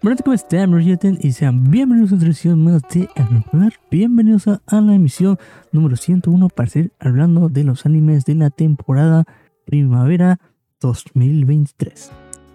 Bueno, 0.00 0.16
¿cómo 0.22 0.32
están, 0.32 1.18
Y 1.20 1.32
sean 1.32 1.72
bienvenidos 1.72 2.12
a 2.12 2.14
otra 2.14 2.28
edición 2.28 2.62
más 2.62 2.82
de 2.82 3.08
Hablar. 3.16 3.72
Bienvenidos 3.90 4.46
a, 4.46 4.60
la 4.70 4.94
emisión 4.94 5.38
número 5.72 5.96
101 5.96 6.48
para 6.50 6.68
seguir 6.68 6.92
hablando 7.00 7.48
de 7.48 7.64
los 7.64 7.84
animes 7.84 8.24
de 8.24 8.36
la 8.36 8.50
temporada 8.50 9.24
primavera 9.64 10.38
2023. 10.80 12.12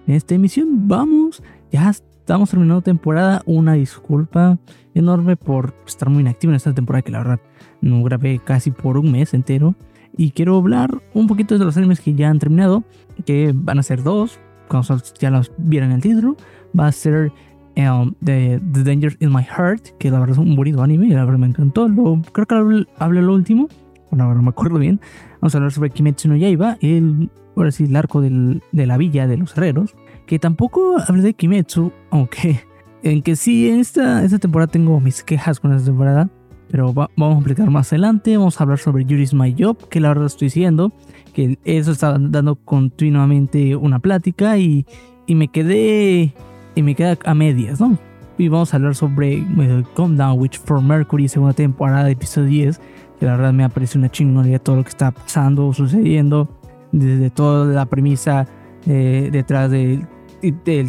En 0.08 0.16
esta 0.16 0.36
emisión 0.36 0.88
vamos, 0.88 1.44
ya 1.70 1.90
estamos 1.90 2.50
terminando 2.50 2.82
temporada. 2.82 3.42
Una 3.46 3.74
disculpa 3.74 4.58
enorme 4.94 5.36
por 5.36 5.74
estar 5.86 6.10
muy 6.10 6.22
inactivo 6.22 6.52
en 6.52 6.56
esta 6.56 6.74
temporada 6.74 7.02
que 7.02 7.12
la 7.12 7.18
verdad 7.18 7.40
no 7.82 8.02
grabé 8.04 8.40
casi 8.40 8.72
por 8.72 8.98
un 8.98 9.12
mes 9.12 9.34
entero. 9.34 9.76
Y 10.16 10.32
quiero 10.32 10.56
hablar 10.56 11.02
un 11.14 11.28
poquito 11.28 11.58
de 11.58 11.66
los 11.66 11.76
animes 11.76 12.00
que 12.00 12.14
ya 12.14 12.30
han 12.30 12.40
terminado, 12.40 12.86
que 13.26 13.52
van 13.54 13.80
a 13.80 13.84
ser 13.84 14.02
dos, 14.02 14.40
cuando 14.68 14.98
ya 15.20 15.30
los 15.30 15.52
vieron 15.58 15.92
el 15.92 16.02
título 16.02 16.36
va 16.78 16.88
a 16.88 16.92
ser 16.92 17.32
um, 17.78 18.14
The, 18.24 18.60
The 18.72 18.84
Danger 18.84 19.18
in 19.20 19.34
My 19.34 19.44
Heart, 19.44 19.98
que 20.00 20.12
la 20.12 20.20
verdad 20.20 20.34
es 20.34 20.38
un 20.40 20.56
bonito 20.56 20.82
anime, 20.82 21.08
la 21.10 21.26
verdad 21.26 21.40
me 21.40 21.48
encantó. 21.48 21.88
Lo, 21.88 22.22
creo 22.32 22.46
que 22.46 22.86
hablé 22.98 23.22
lo 23.22 23.34
último, 23.34 23.68
bueno, 24.10 24.34
no 24.34 24.42
me 24.42 24.50
acuerdo 24.50 24.80
bien. 24.80 25.00
Vamos 25.42 25.56
a 25.56 25.58
hablar 25.58 25.72
sobre 25.72 25.90
Kimetsu 25.90 26.30
no 26.30 26.36
Yaiba, 26.36 26.78
el, 26.82 27.30
ahora 27.56 27.72
sí, 27.72 27.86
el 27.86 27.96
arco 27.96 28.22
del, 28.22 28.62
de 28.72 28.86
la 28.86 28.98
villa 28.98 29.28
de 29.28 29.38
los 29.38 29.56
herreros, 29.58 29.96
que 30.26 30.40
tampoco 30.40 30.98
hablé 31.08 31.24
de 31.24 31.34
Kimetsu, 31.34 31.92
aunque 32.12 32.62
en 33.04 33.22
que 33.22 33.36
sí, 33.36 33.70
en 33.70 33.80
esta, 33.80 34.24
esta 34.24 34.40
temporada 34.40 34.72
tengo 34.72 35.00
mis 35.00 35.24
quejas 35.24 35.60
con 35.60 35.74
esta 35.74 35.88
temporada, 35.88 36.30
pero 36.74 36.92
vamos 36.92 37.14
a 37.18 37.34
explicar 37.34 37.70
más 37.70 37.94
adelante. 37.94 38.36
Vamos 38.36 38.60
a 38.60 38.64
hablar 38.64 38.80
sobre 38.80 39.06
Yuri's 39.06 39.32
My 39.32 39.56
Job, 39.56 39.78
que 39.90 40.00
la 40.00 40.08
verdad 40.08 40.26
estoy 40.26 40.48
diciendo 40.48 40.92
que 41.32 41.60
eso 41.66 41.92
está 41.92 42.18
dando 42.18 42.56
continuamente 42.56 43.76
una 43.76 44.00
plática 44.00 44.58
y, 44.58 44.84
y 45.28 45.36
me 45.36 45.50
quedé 45.50 46.34
y 46.74 46.82
me 46.82 46.96
queda 46.96 47.16
a 47.26 47.36
medias, 47.36 47.80
¿no? 47.80 48.00
Y 48.40 48.48
vamos 48.48 48.74
a 48.74 48.78
hablar 48.78 48.96
sobre 48.96 49.42
uh, 49.42 49.84
Calm 49.96 50.18
Down 50.18 50.40
Witch 50.40 50.60
for 50.62 50.82
Mercury, 50.82 51.28
segunda 51.28 51.54
temporada, 51.54 52.10
episodio 52.10 52.48
10, 52.48 52.82
que 53.20 53.26
la 53.28 53.38
verdad 53.38 53.54
me 53.54 53.64
ha 53.64 53.70
parecido 53.70 54.00
una 54.00 54.10
chingonería 54.10 54.58
todo 54.58 54.78
lo 54.78 54.84
que 54.84 54.90
está 54.90 55.12
pasando, 55.12 55.72
sucediendo, 55.74 56.50
desde 56.92 57.30
toda 57.30 57.72
la 57.72 57.86
premisa 57.86 58.48
eh, 58.88 59.30
detrás 59.32 59.70
del 59.70 60.08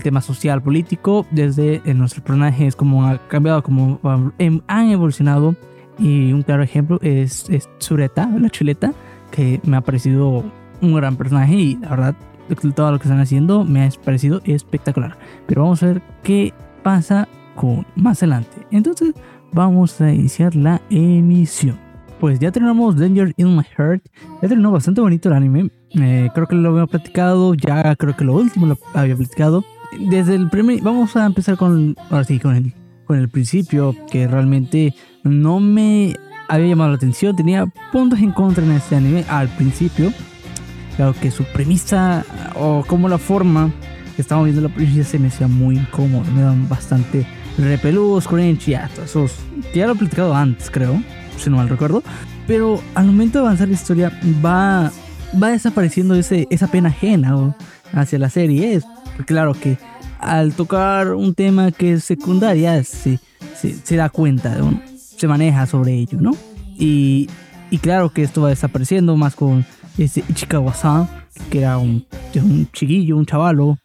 tema 0.02 0.22
social 0.22 0.62
político, 0.62 1.26
desde 1.30 1.82
nuestros 1.92 2.24
personajes, 2.24 2.74
cómo 2.74 3.04
han 3.04 3.20
cambiado, 3.28 3.62
cómo 3.62 4.00
han 4.38 4.90
evolucionado. 4.90 5.54
Y 5.98 6.32
un 6.32 6.42
claro 6.42 6.62
ejemplo 6.62 6.98
es, 7.02 7.48
es 7.50 7.68
Sureta, 7.78 8.28
la 8.38 8.50
chuleta, 8.50 8.92
que 9.30 9.60
me 9.64 9.76
ha 9.76 9.80
parecido 9.80 10.44
un 10.80 10.94
gran 10.94 11.16
personaje 11.16 11.54
y 11.54 11.76
la 11.76 11.90
verdad 11.90 12.16
todo 12.74 12.92
lo 12.92 12.98
que 12.98 13.04
están 13.04 13.20
haciendo 13.20 13.64
me 13.64 13.84
ha 13.84 13.90
parecido 14.04 14.40
espectacular. 14.44 15.16
Pero 15.46 15.62
vamos 15.62 15.82
a 15.82 15.86
ver 15.86 16.02
qué 16.22 16.52
pasa 16.82 17.28
con 17.54 17.86
más 17.96 18.22
adelante. 18.22 18.66
Entonces 18.70 19.14
vamos 19.52 20.00
a 20.00 20.12
iniciar 20.12 20.54
la 20.54 20.80
emisión. 20.90 21.78
Pues 22.20 22.38
ya 22.38 22.50
tenemos 22.52 22.96
Danger 22.96 23.32
in 23.36 23.56
My 23.56 23.64
Heart. 23.76 24.02
Ya 24.40 24.48
terminó 24.48 24.70
bastante 24.70 25.00
bonito 25.00 25.28
el 25.28 25.34
anime. 25.34 25.70
Eh, 25.90 26.30
creo 26.34 26.46
que 26.46 26.56
lo 26.56 26.70
había 26.70 26.86
platicado. 26.86 27.54
Ya 27.54 27.94
creo 27.96 28.16
que 28.16 28.24
lo 28.24 28.34
último 28.34 28.66
lo 28.66 28.78
había 28.94 29.16
platicado. 29.16 29.64
Desde 29.98 30.34
el 30.34 30.48
primer. 30.48 30.80
Vamos 30.80 31.16
a 31.16 31.26
empezar 31.26 31.56
con. 31.56 31.96
Ahora 32.10 32.24
sí, 32.24 32.38
con 32.38 32.56
el, 32.56 32.72
con 33.04 33.18
el 33.18 33.28
principio. 33.28 33.94
Que 34.10 34.26
realmente 34.26 34.94
no 35.24 35.58
me 35.58 36.16
había 36.48 36.68
llamado 36.68 36.90
la 36.90 36.96
atención. 36.96 37.34
Tenía 37.34 37.66
puntos 37.92 38.20
en 38.20 38.32
contra 38.32 38.64
en 38.64 38.72
este 38.72 38.96
anime 38.96 39.24
al 39.28 39.48
principio. 39.48 40.12
Claro 40.96 41.14
que 41.20 41.30
su 41.30 41.44
premisa 41.44 42.24
o 42.54 42.84
como 42.86 43.08
la 43.08 43.18
forma 43.18 43.72
que 44.14 44.22
estamos 44.22 44.44
viendo 44.44 44.62
la 44.62 44.72
premisa 44.72 45.02
se 45.02 45.18
me 45.18 45.28
hacía 45.28 45.48
muy 45.48 45.76
incómodo, 45.76 46.24
me 46.32 46.42
dan 46.42 46.68
bastante 46.68 47.26
repelús, 47.58 48.28
cringe, 48.28 48.66
ya, 48.66 48.88
todos 48.94 49.10
esos. 49.10 49.32
Ya 49.74 49.86
lo 49.86 49.94
he 49.94 49.96
platicado 49.96 50.34
antes, 50.34 50.70
creo, 50.70 51.02
si 51.36 51.50
no 51.50 51.56
mal 51.56 51.68
recuerdo. 51.68 52.02
Pero 52.46 52.80
al 52.94 53.06
momento 53.06 53.38
de 53.38 53.46
avanzar 53.46 53.68
la 53.68 53.74
historia 53.74 54.20
va, 54.44 54.92
va 55.42 55.48
desapareciendo 55.48 56.14
ese, 56.14 56.46
esa 56.50 56.68
pena 56.68 56.90
ajena 56.90 57.56
hacia 57.92 58.18
la 58.18 58.30
serie. 58.30 58.74
Es 58.74 58.84
claro 59.26 59.54
que 59.54 59.78
al 60.20 60.54
tocar 60.54 61.14
un 61.14 61.34
tema 61.34 61.72
que 61.72 61.94
es 61.94 62.04
secundaria 62.04 62.82
se, 62.84 63.18
se, 63.54 63.96
da 63.96 64.08
cuenta, 64.08 64.56
se 65.16 65.28
maneja 65.28 65.66
sobre 65.66 65.94
ello, 65.94 66.18
¿no? 66.20 66.32
Y, 66.76 67.28
y 67.70 67.78
claro 67.78 68.10
que 68.10 68.22
esto 68.22 68.42
va 68.42 68.48
desapareciendo 68.50 69.16
más 69.16 69.34
con 69.34 69.64
este 69.98 70.24
Ichikawa-san, 70.28 71.08
que 71.50 71.60
era 71.60 71.78
un, 71.78 72.04
un 72.36 72.68
chiquillo, 72.72 73.16
un 73.16 73.26
chavalo, 73.26 73.78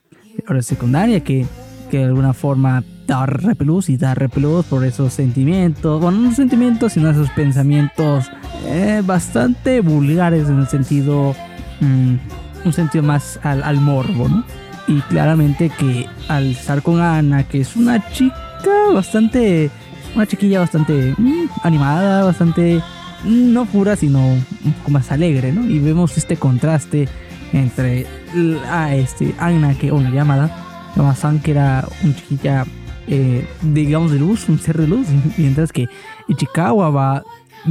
ahora 0.48 0.62
secundaria, 0.62 1.24
que, 1.24 1.46
que 1.90 1.98
de 1.98 2.06
alguna 2.06 2.34
forma 2.34 2.84
da 3.08 3.26
repelús 3.26 3.90
y 3.90 3.98
da 3.98 4.14
repelús 4.14 4.66
por 4.66 4.86
esos 4.86 5.14
sentimientos, 5.14 6.02
bueno, 6.02 6.20
no 6.20 6.32
sentimientos, 6.32 6.94
sino 6.94 7.10
esos 7.10 7.30
pensamientos 7.32 8.30
eh, 8.66 9.02
bastante 9.04 9.82
vulgares 9.82 10.48
en 10.48 10.60
el 10.60 10.68
sentido, 10.68 11.36
mm, 11.82 12.16
un 12.66 12.74
sentido 12.74 13.04
más 13.04 13.40
al, 13.44 13.64
al 13.64 13.78
morbo, 13.78 14.30
¿no? 14.30 14.44
Y 14.88 15.02
claramente 15.02 15.70
que 15.70 16.08
al 16.28 16.52
estar 16.52 16.82
con 16.82 17.00
Ana, 17.00 17.44
que 17.44 17.62
es 17.62 17.76
una 17.76 18.12
chica 18.12 18.36
bastante, 18.94 19.70
una 20.16 20.26
chiquilla 20.26 20.60
bastante 20.60 21.14
mm, 21.18 21.50
animada, 21.64 22.24
bastante 22.24 22.82
no 23.24 23.66
pura, 23.66 23.96
sino 23.96 24.20
un 24.20 24.74
poco 24.78 24.92
más 24.92 25.12
alegre, 25.12 25.52
¿no? 25.52 25.66
Y 25.66 25.80
vemos 25.80 26.18
este 26.18 26.38
contraste 26.38 27.08
entre 27.54 28.06
a 28.70 28.96
este 28.96 29.34
Anna, 29.40 29.78
que 29.78 29.92
una 29.92 30.10
llamada, 30.10 30.66
San 31.16 31.40
que 31.40 31.52
era 31.52 31.88
un 32.04 32.14
chiquilla, 32.16 32.66
eh, 33.08 33.48
digamos, 33.62 34.12
de 34.12 34.20
luz, 34.20 34.48
un 34.50 34.60
ser 34.60 34.78
de 34.78 34.88
luz, 34.88 35.08
mientras 35.38 35.72
que 35.72 35.88
Ichikawa 36.28 36.90
va, 36.90 37.24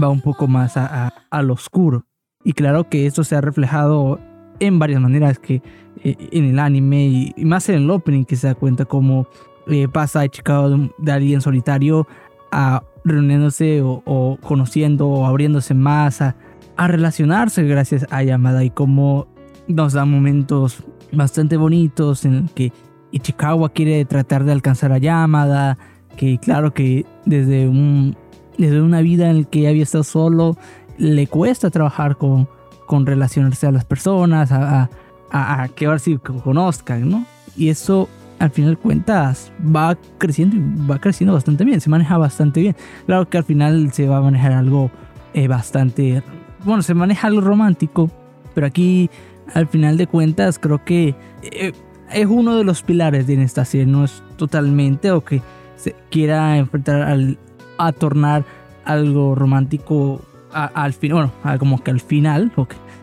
va 0.02 0.08
un 0.08 0.20
poco 0.20 0.46
más 0.46 0.76
a, 0.76 1.12
al 1.30 1.50
oscuro. 1.50 2.04
Y 2.44 2.52
claro 2.52 2.88
que 2.88 3.06
esto 3.06 3.24
se 3.24 3.36
ha 3.36 3.40
reflejado 3.40 4.20
en 4.60 4.78
varias 4.78 5.00
maneras 5.00 5.38
que 5.38 5.62
eh, 6.02 6.16
en 6.32 6.44
el 6.44 6.58
anime 6.58 7.32
y, 7.36 7.44
más 7.44 7.68
en 7.68 7.76
el 7.76 7.90
opening 7.90 8.24
que 8.24 8.36
se 8.36 8.46
da 8.46 8.54
cuenta 8.54 8.84
cómo 8.84 9.28
eh, 9.66 9.88
pasa 9.88 10.24
Ichikawa 10.24 10.70
de, 10.70 10.90
de 10.98 11.12
alguien 11.12 11.40
solitario 11.40 12.06
a 12.50 12.82
reuniéndose 13.04 13.80
o, 13.82 14.38
conociendo 14.42 15.08
o 15.08 15.26
abriéndose 15.26 15.74
más 15.74 16.20
a, 16.20 16.34
relacionarse 16.76 17.64
gracias 17.64 18.06
a 18.10 18.22
Yamada 18.22 18.62
y 18.62 18.70
cómo 18.70 19.26
nos 19.66 19.94
da 19.94 20.04
momentos 20.04 20.84
bastante 21.10 21.56
bonitos 21.56 22.24
en 22.24 22.48
que 22.54 22.72
Ichikawa 23.10 23.70
quiere 23.70 24.04
tratar 24.04 24.44
de 24.44 24.52
alcanzar 24.52 24.92
a 24.92 24.98
Yamada, 24.98 25.76
que 26.16 26.38
claro 26.38 26.72
que 26.74 27.04
desde, 27.24 27.66
un, 27.66 28.16
desde 28.58 28.80
una 28.80 29.00
vida 29.00 29.28
en 29.28 29.42
la 29.42 29.44
que 29.48 29.66
había 29.66 29.82
estado 29.82 30.04
solo, 30.04 30.56
le 30.98 31.26
cuesta 31.26 31.70
trabajar 31.70 32.16
con, 32.16 32.48
con 32.86 33.06
relacionarse 33.06 33.66
a 33.66 33.72
las 33.72 33.84
personas, 33.84 34.52
a, 34.52 34.88
a, 35.30 35.62
a 35.62 35.68
que 35.68 35.86
ahora 35.86 35.98
sí 35.98 36.16
conozcan, 36.18 37.08
¿no? 37.08 37.24
Y 37.56 37.70
eso 37.70 38.08
al 38.38 38.50
final 38.50 38.72
de 38.72 38.76
cuentas 38.76 39.52
va 39.64 39.96
creciendo 40.18 40.56
y 40.56 40.86
va 40.86 40.98
creciendo 40.98 41.34
bastante 41.34 41.64
bien, 41.64 41.80
se 41.80 41.90
maneja 41.90 42.16
bastante 42.18 42.60
bien. 42.60 42.76
Claro 43.06 43.28
que 43.28 43.38
al 43.38 43.44
final 43.44 43.92
se 43.92 44.08
va 44.08 44.18
a 44.18 44.20
manejar 44.20 44.52
algo 44.52 44.90
eh, 45.34 45.48
bastante, 45.48 46.22
bueno, 46.64 46.82
se 46.82 46.94
maneja 46.94 47.26
algo 47.28 47.40
romántico, 47.40 48.10
pero 48.54 48.66
aquí 48.66 49.10
al 49.54 49.66
final 49.66 49.96
de 49.96 50.06
cuentas 50.06 50.58
creo 50.58 50.84
que 50.84 51.14
eh, 51.42 51.72
es 52.10 52.26
uno 52.26 52.56
de 52.56 52.64
los 52.64 52.82
pilares 52.82 53.26
de 53.26 53.42
esta 53.42 53.64
serie, 53.64 53.86
no 53.86 54.04
es 54.04 54.22
totalmente 54.36 55.10
o 55.10 55.24
que 55.24 55.42
se 55.76 55.94
quiera 56.10 56.56
enfrentar 56.56 57.02
al, 57.02 57.38
a 57.78 57.92
tornar 57.92 58.44
algo 58.84 59.34
romántico 59.34 60.22
al 60.52 60.94
final, 60.94 61.30
bueno, 61.42 61.58
como 61.58 61.82
que 61.82 61.90
al 61.90 62.00
final, 62.00 62.50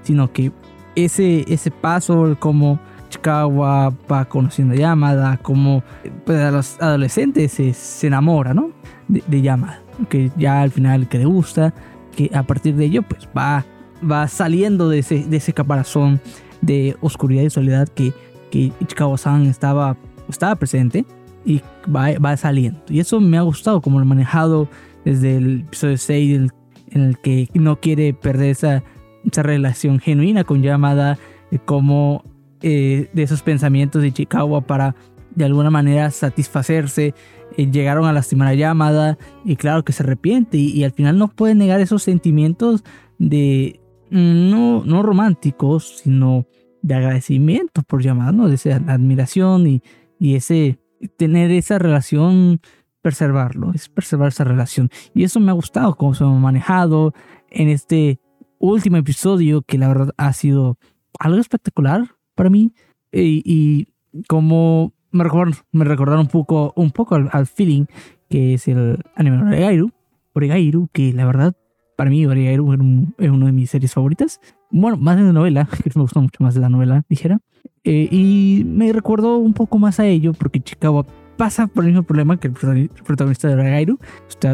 sino 0.01 0.31
que 0.31 0.51
ese, 0.95 1.45
ese 1.47 1.69
paso, 1.69 2.35
como 2.39 2.79
Chikawa 3.15 3.93
va 4.11 4.25
conociendo 4.25 4.73
a 4.73 4.77
Yamada, 4.77 5.37
como 5.37 5.83
pues, 6.25 6.39
a 6.39 6.51
los 6.51 6.81
adolescentes 6.81 7.53
se, 7.53 7.73
se 7.73 8.07
enamora, 8.07 8.53
¿no? 8.53 8.71
De, 9.07 9.41
Yamada, 9.41 9.81
que 10.09 10.31
ya 10.37 10.61
al 10.61 10.71
final 10.71 11.07
que 11.07 11.19
le 11.19 11.25
gusta, 11.25 11.73
que 12.15 12.29
a 12.33 12.43
partir 12.43 12.75
de 12.75 12.85
ello 12.85 13.03
pues 13.03 13.27
va, 13.37 13.65
va 14.09 14.27
saliendo 14.27 14.89
de 14.89 14.99
ese, 14.99 15.23
de 15.25 15.37
ese 15.37 15.53
caparazón 15.53 16.19
de 16.61 16.95
oscuridad 17.01 17.43
y 17.43 17.49
soledad 17.49 17.87
que, 17.87 18.13
que 18.51 18.71
Ichikawa-san 18.79 19.45
estaba, 19.45 19.95
estaba 20.27 20.55
presente 20.55 21.05
y 21.45 21.61
va, 21.87 22.17
va 22.17 22.35
saliendo. 22.35 22.81
Y 22.89 22.99
eso 22.99 23.19
me 23.21 23.37
ha 23.37 23.41
gustado 23.41 23.81
como 23.81 23.99
lo 23.99 24.05
manejado 24.05 24.67
desde 25.03 25.37
el 25.37 25.61
episodio 25.61 25.97
6 25.97 26.51
en 26.91 27.01
el, 27.01 27.19
que 27.19 27.49
no 27.53 27.79
quiere 27.79 28.13
perder 28.13 28.49
esa, 28.49 28.83
esa 29.23 29.43
relación 29.43 29.99
genuina 29.99 30.43
con 30.43 30.63
Yamada, 30.63 31.19
como 31.65 32.23
eh, 32.67 33.11
de 33.13 33.21
esos 33.21 33.43
pensamientos 33.43 34.01
de 34.01 34.11
Chicago 34.11 34.59
para 34.59 34.95
de 35.35 35.45
alguna 35.45 35.69
manera 35.69 36.09
satisfacerse. 36.09 37.13
Eh, 37.57 37.69
llegaron 37.69 38.05
a 38.05 38.11
lastimar 38.11 38.47
a 38.47 38.55
Yamada 38.55 39.19
y 39.43 39.55
claro 39.55 39.85
que 39.85 39.93
se 39.93 40.01
arrepiente 40.01 40.57
y, 40.57 40.83
al 40.83 40.91
final 40.91 41.19
no 41.19 41.27
puede 41.27 41.53
negar 41.53 41.79
esos 41.79 42.01
sentimientos 42.01 42.83
de 43.19 43.79
no, 44.09 44.83
no 44.83 45.03
románticos, 45.03 45.99
sino 46.03 46.47
de 46.81 46.95
agradecimiento 46.95 47.83
por 47.83 48.01
Yamada, 48.01 48.31
¿no? 48.31 48.49
de 48.49 48.73
admiración 48.73 49.67
y, 49.67 49.83
y 50.19 50.33
ese, 50.33 50.79
tener 51.17 51.51
esa 51.51 51.77
relación, 51.77 52.61
preservarlo, 53.03 53.73
es 53.75 53.89
preservar 53.89 54.29
esa 54.29 54.43
relación. 54.43 54.89
Y 55.13 55.23
eso 55.23 55.39
me 55.39 55.51
ha 55.51 55.53
gustado, 55.53 55.93
cómo 55.97 56.15
se 56.15 56.23
ha 56.23 56.27
manejado 56.27 57.13
en 57.51 57.69
este 57.69 58.19
último 58.57 58.97
episodio, 58.97 59.61
que 59.61 59.77
la 59.77 59.87
verdad 59.87 60.15
ha 60.17 60.33
sido 60.33 60.79
algo 61.19 61.39
espectacular 61.39 62.15
para 62.35 62.49
mí. 62.49 62.73
Y, 63.11 63.41
y 63.45 63.87
como 64.27 64.93
me 65.15 65.23
recordaron, 65.23 65.53
me 65.71 65.85
recordaron 65.85 66.21
un 66.21 66.27
poco, 66.27 66.73
un 66.75 66.91
poco 66.91 67.15
al, 67.15 67.47
feeling 67.47 67.85
que 68.29 68.55
es 68.55 68.67
el 68.67 68.99
anime 69.15 69.41
Oregairu. 69.41 69.91
Oregairu, 70.33 70.89
que 70.91 71.13
la 71.13 71.25
verdad, 71.25 71.55
para 71.95 72.09
mí 72.09 72.25
Oregairu 72.25 72.73
es, 73.17 73.29
una 73.29 73.45
de 73.45 73.51
mis 73.51 73.69
series 73.69 73.93
favoritas. 73.93 74.41
Bueno, 74.69 74.97
más 74.97 75.15
de 75.15 75.23
la 75.23 75.31
novela, 75.31 75.67
que 75.83 75.89
me 75.95 76.01
gustó 76.01 76.21
mucho 76.21 76.43
más 76.43 76.53
de 76.53 76.61
la 76.61 76.69
novela 76.69 77.05
dijera 77.07 77.39
eh, 77.83 78.09
y 78.11 78.63
me 78.65 78.91
recordó 78.91 79.37
un 79.37 79.53
poco 79.53 79.79
más 79.79 79.99
a 79.99 80.05
ello, 80.05 80.33
porque 80.33 80.59
Chicago 80.59 81.05
pasa 81.37 81.67
por 81.67 81.83
el 81.83 81.91
mismo 81.91 82.03
problema 82.03 82.37
que 82.39 82.47
el 82.47 82.89
protagonista 83.05 83.47
de 83.47 83.53
Oregairu. 83.53 83.99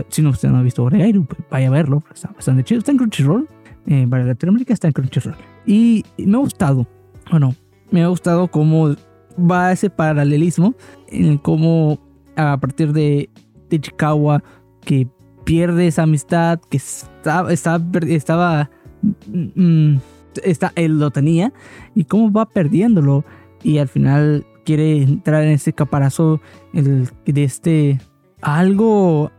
si 0.10 0.22
no, 0.22 0.30
usted 0.30 0.50
no 0.50 0.58
ha 0.58 0.64
visto 0.64 0.84
Oregairu, 0.84 1.26
pues 1.26 1.42
vaya 1.50 1.68
a 1.68 1.72
verlo, 1.72 2.04
está 2.14 2.32
bastante 2.34 2.64
chido. 2.64 2.80
Está 2.80 2.92
en 2.92 2.98
Crunchyroll, 2.98 3.48
eh, 3.88 4.06
para 4.08 4.26
Latinoamérica 4.26 4.74
está 4.74 4.88
en 4.88 4.94
Crunchyroll. 4.94 5.36
Y 5.66 6.04
me 6.18 6.36
ha 6.36 6.40
gustado, 6.40 6.88
bueno, 7.32 7.56
me 7.92 8.04
ha 8.04 8.08
gustado 8.08 8.48
cómo 8.50 8.96
va 9.38 9.72
ese 9.72 9.90
paralelismo 9.90 10.74
en 11.08 11.38
cómo 11.38 12.00
a 12.36 12.58
partir 12.60 12.94
de, 12.94 13.30
de 13.70 13.80
Chikawa 13.80 14.44
que 14.82 15.08
pierde 15.44 15.88
esa 15.88 16.04
amistad 16.04 16.60
que 16.70 16.78
estaba, 16.78 17.52
estaba, 17.52 17.84
estaba 18.08 18.70
mm, 19.28 19.98
él 20.76 21.00
lo 21.00 21.12
tenía 21.12 21.54
y 21.96 22.06
cómo 22.06 22.32
va 22.32 22.48
perdiéndolo 22.48 23.26
y 23.64 23.78
al 23.78 23.88
final 23.88 24.46
quiere 24.66 25.02
entrar 25.02 25.44
en 25.44 25.50
ese 25.50 25.74
caparazo 25.74 26.40
el, 26.74 27.10
de 27.26 27.44
este 27.44 28.00
algo 28.42 29.32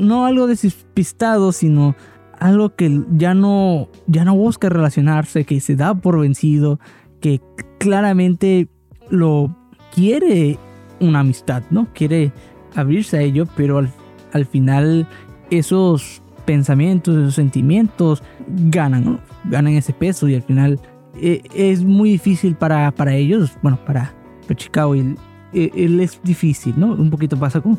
no 0.00 0.26
algo 0.26 0.46
despistado 0.46 1.52
sino 1.52 1.94
algo 2.38 2.74
que 2.74 3.02
ya 3.12 3.34
no 3.34 3.88
ya 4.06 4.24
no 4.24 4.34
busca 4.34 4.68
relacionarse 4.68 5.44
que 5.44 5.60
se 5.60 5.76
da 5.76 5.94
por 5.94 6.20
vencido 6.20 6.80
que 7.20 7.40
claramente 7.78 8.68
lo 9.10 9.54
quiere 9.94 10.58
una 11.00 11.20
amistad, 11.20 11.62
¿no? 11.70 11.88
Quiere 11.92 12.32
abrirse 12.74 13.18
a 13.18 13.22
ello, 13.22 13.46
pero 13.56 13.78
al, 13.78 13.90
al 14.32 14.46
final 14.46 15.06
esos 15.50 16.22
pensamientos, 16.44 17.16
esos 17.16 17.34
sentimientos 17.34 18.22
ganan, 18.48 19.20
ganan 19.44 19.74
ese 19.74 19.92
peso 19.92 20.28
y 20.28 20.34
al 20.34 20.42
final 20.42 20.80
eh, 21.16 21.42
es 21.54 21.84
muy 21.84 22.10
difícil 22.10 22.54
para, 22.54 22.90
para 22.92 23.14
ellos, 23.14 23.52
bueno, 23.62 23.78
para, 23.84 24.14
Chicago, 24.56 24.96
él, 24.96 25.16
él, 25.52 26.00
es 26.00 26.20
difícil, 26.24 26.74
¿no? 26.76 26.88
Un 26.88 27.08
poquito 27.08 27.36
pasa 27.36 27.60
con, 27.60 27.78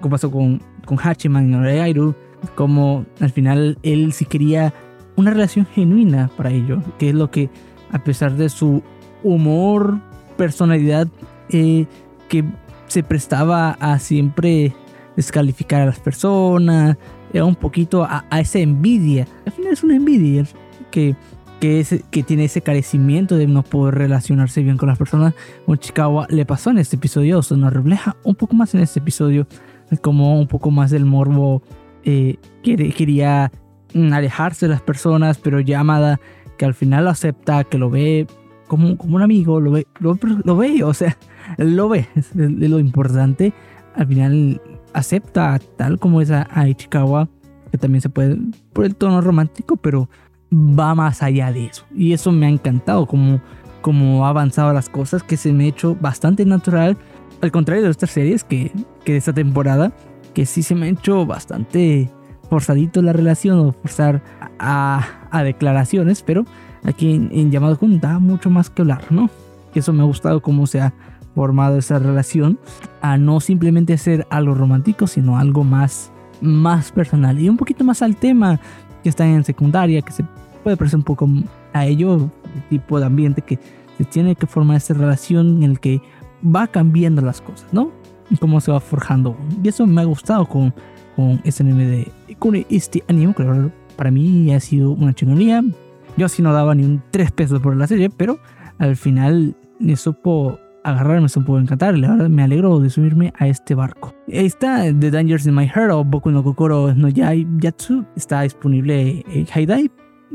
con 0.00 0.10
pasó 0.10 0.30
con, 0.30 0.62
con 0.86 1.54
Oreiru, 1.54 2.14
como 2.54 3.04
al 3.20 3.30
final 3.30 3.76
él 3.82 4.14
sí 4.14 4.24
quería 4.24 4.72
una 5.16 5.32
relación 5.32 5.66
genuina 5.66 6.30
para 6.34 6.50
ellos, 6.50 6.82
que 6.98 7.10
es 7.10 7.14
lo 7.14 7.30
que 7.30 7.50
a 7.92 7.98
pesar 7.98 8.36
de 8.36 8.48
su 8.48 8.82
humor 9.22 10.00
personalidad 10.36 11.06
eh, 11.50 11.86
que 12.28 12.44
se 12.88 13.02
prestaba 13.02 13.72
a 13.80 13.98
siempre 13.98 14.74
descalificar 15.16 15.82
a 15.82 15.86
las 15.86 16.00
personas, 16.00 16.96
era 17.32 17.44
un 17.44 17.54
poquito 17.54 18.04
a, 18.04 18.24
esa 18.38 18.58
envidia. 18.58 19.26
Al 19.46 19.52
final 19.52 19.72
es 19.72 19.82
una 19.82 19.96
envidia 19.96 20.44
que, 20.90 21.14
que, 21.60 22.22
tiene 22.22 22.44
ese 22.44 22.60
carecimiento 22.60 23.36
de 23.36 23.46
no 23.46 23.62
poder 23.62 23.94
relacionarse 23.94 24.62
bien 24.62 24.76
con 24.76 24.88
las 24.88 24.98
personas. 24.98 25.34
Chicago 25.78 26.26
le 26.28 26.44
pasó 26.44 26.70
en 26.70 26.78
este 26.78 26.96
episodio, 26.96 27.38
o 27.38 27.42
sea, 27.42 27.56
nos 27.56 27.72
refleja 27.72 28.16
un 28.24 28.34
poco 28.34 28.54
más 28.54 28.74
en 28.74 28.80
este 28.80 29.00
episodio, 29.00 29.46
como 30.00 30.38
un 30.38 30.46
poco 30.46 30.70
más 30.70 30.90
del 30.90 31.04
morbo. 31.04 31.62
Eh, 32.04 32.36
que 32.64 32.76
quería 32.90 33.52
alejarse 33.94 34.66
de 34.66 34.70
las 34.72 34.82
personas, 34.82 35.38
pero 35.38 35.60
llamada 35.60 36.20
que 36.62 36.66
al 36.66 36.74
final 36.74 37.06
lo 37.06 37.10
acepta, 37.10 37.64
que 37.64 37.76
lo 37.76 37.90
ve 37.90 38.28
como, 38.68 38.96
como 38.96 39.16
un 39.16 39.22
amigo, 39.22 39.58
lo 39.58 39.72
ve, 39.72 39.88
lo, 39.98 40.56
ve, 40.56 40.84
o 40.84 40.94
sea, 40.94 41.18
lo 41.58 41.88
ve, 41.88 42.06
es, 42.14 42.36
lo 42.36 42.78
importante. 42.78 43.52
Al 43.96 44.06
final 44.06 44.62
acepta 44.92 45.58
tal 45.76 45.98
como 45.98 46.20
es 46.20 46.30
a, 46.30 46.68
Ichikawa, 46.68 47.28
que 47.72 47.78
también 47.78 48.00
se 48.00 48.10
puede 48.10 48.38
por 48.72 48.84
el 48.84 48.94
tono 48.94 49.20
romántico, 49.22 49.76
pero 49.76 50.08
va 50.52 50.94
más 50.94 51.24
allá 51.24 51.50
de 51.50 51.66
eso. 51.66 51.84
Y 51.96 52.12
eso 52.12 52.30
me 52.30 52.46
ha 52.46 52.50
encantado, 52.50 53.06
como, 53.06 53.40
como 53.80 54.24
ha 54.24 54.28
avanzado 54.28 54.72
las 54.72 54.88
cosas, 54.88 55.24
que 55.24 55.36
se 55.36 55.52
me 55.52 55.64
ha 55.64 55.66
hecho 55.66 55.96
bastante 56.00 56.44
natural, 56.44 56.96
al 57.40 57.50
contrario 57.50 57.82
de 57.82 57.90
otras 57.90 58.12
series 58.12 58.44
que, 58.44 58.70
que 59.04 59.10
de 59.10 59.18
esta 59.18 59.32
temporada, 59.32 59.92
que 60.32 60.46
sí 60.46 60.62
se 60.62 60.76
me 60.76 60.86
ha 60.86 60.90
hecho 60.90 61.26
bastante 61.26 62.08
forzadito 62.48 63.02
la 63.02 63.12
relación 63.12 63.58
o 63.58 63.72
forzar 63.72 64.22
a, 64.60 65.21
a 65.32 65.42
declaraciones, 65.42 66.22
pero 66.22 66.44
aquí 66.84 67.14
en, 67.14 67.50
Llamado 67.50 67.78
Kun 67.78 67.98
da 67.98 68.18
mucho 68.18 68.50
más 68.50 68.70
que 68.70 68.82
hablar, 68.82 69.04
¿no? 69.10 69.30
Y 69.74 69.78
eso 69.78 69.92
me 69.92 70.02
ha 70.02 70.04
gustado 70.04 70.40
cómo 70.40 70.66
se 70.66 70.80
ha 70.80 70.92
formado 71.34 71.78
esa 71.78 71.98
relación 71.98 72.58
a 73.00 73.16
no 73.16 73.40
simplemente 73.40 73.96
ser 73.96 74.26
algo 74.30 74.54
romántico, 74.54 75.06
sino 75.06 75.38
algo 75.38 75.64
más, 75.64 76.12
más 76.42 76.92
personal 76.92 77.40
y 77.40 77.48
un 77.48 77.56
poquito 77.56 77.82
más 77.82 78.02
al 78.02 78.16
tema 78.16 78.60
que 79.02 79.08
está 79.08 79.26
en 79.26 79.42
secundaria, 79.42 80.02
que 80.02 80.12
se 80.12 80.24
puede 80.62 80.76
parecer 80.76 80.98
un 80.98 81.04
poco 81.04 81.28
a 81.72 81.86
ello, 81.86 82.14
el 82.14 82.68
tipo 82.68 83.00
de 83.00 83.06
ambiente 83.06 83.40
que 83.40 83.58
se 83.96 84.04
tiene 84.04 84.36
que 84.36 84.46
formar 84.46 84.76
esta 84.76 84.92
relación 84.92 85.62
en 85.62 85.70
el 85.70 85.80
que 85.80 86.02
va 86.44 86.66
cambiando 86.66 87.22
las 87.22 87.40
cosas, 87.40 87.66
¿no? 87.72 87.90
Y 88.30 88.36
cómo 88.36 88.60
se 88.60 88.70
va 88.70 88.80
forjando. 88.80 89.36
Y 89.62 89.68
eso 89.68 89.86
me 89.86 90.02
ha 90.02 90.04
gustado 90.04 90.46
con, 90.46 90.74
con 91.16 91.40
este 91.44 91.62
anime 91.62 91.86
de 91.86 92.12
con 92.38 92.56
este 92.56 93.04
anime, 93.08 93.34
que 93.34 93.44
para 93.96 94.10
mí 94.10 94.52
ha 94.52 94.60
sido 94.60 94.90
una 94.90 95.14
chingonía. 95.14 95.62
Yo 96.16 96.26
así 96.26 96.42
no 96.42 96.52
daba 96.52 96.74
ni 96.74 96.84
un 96.84 97.02
3 97.10 97.30
pesos 97.32 97.60
por 97.60 97.76
la 97.76 97.86
serie, 97.86 98.10
pero 98.10 98.38
al 98.78 98.96
final 98.96 99.56
me 99.78 99.96
supo 99.96 100.58
agarrarme, 100.84 101.22
me 101.22 101.28
supo 101.28 101.58
encantar. 101.58 101.96
La 101.96 102.12
verdad 102.12 102.28
me 102.28 102.42
alegro 102.42 102.80
de 102.80 102.90
subirme 102.90 103.32
a 103.38 103.48
este 103.48 103.74
barco. 103.74 104.14
Está 104.28 104.84
The 104.92 105.10
Dangers 105.10 105.46
in 105.46 105.54
My 105.54 105.66
Heart 105.66 105.92
o 105.92 106.04
Boku 106.04 106.30
no 106.30 106.42
Kokoro 106.42 106.94
no 106.94 107.08
Yai 107.08 107.46
Yatsu. 107.58 108.04
Está 108.16 108.42
disponible 108.42 109.24
en 109.28 109.46
High 109.46 109.90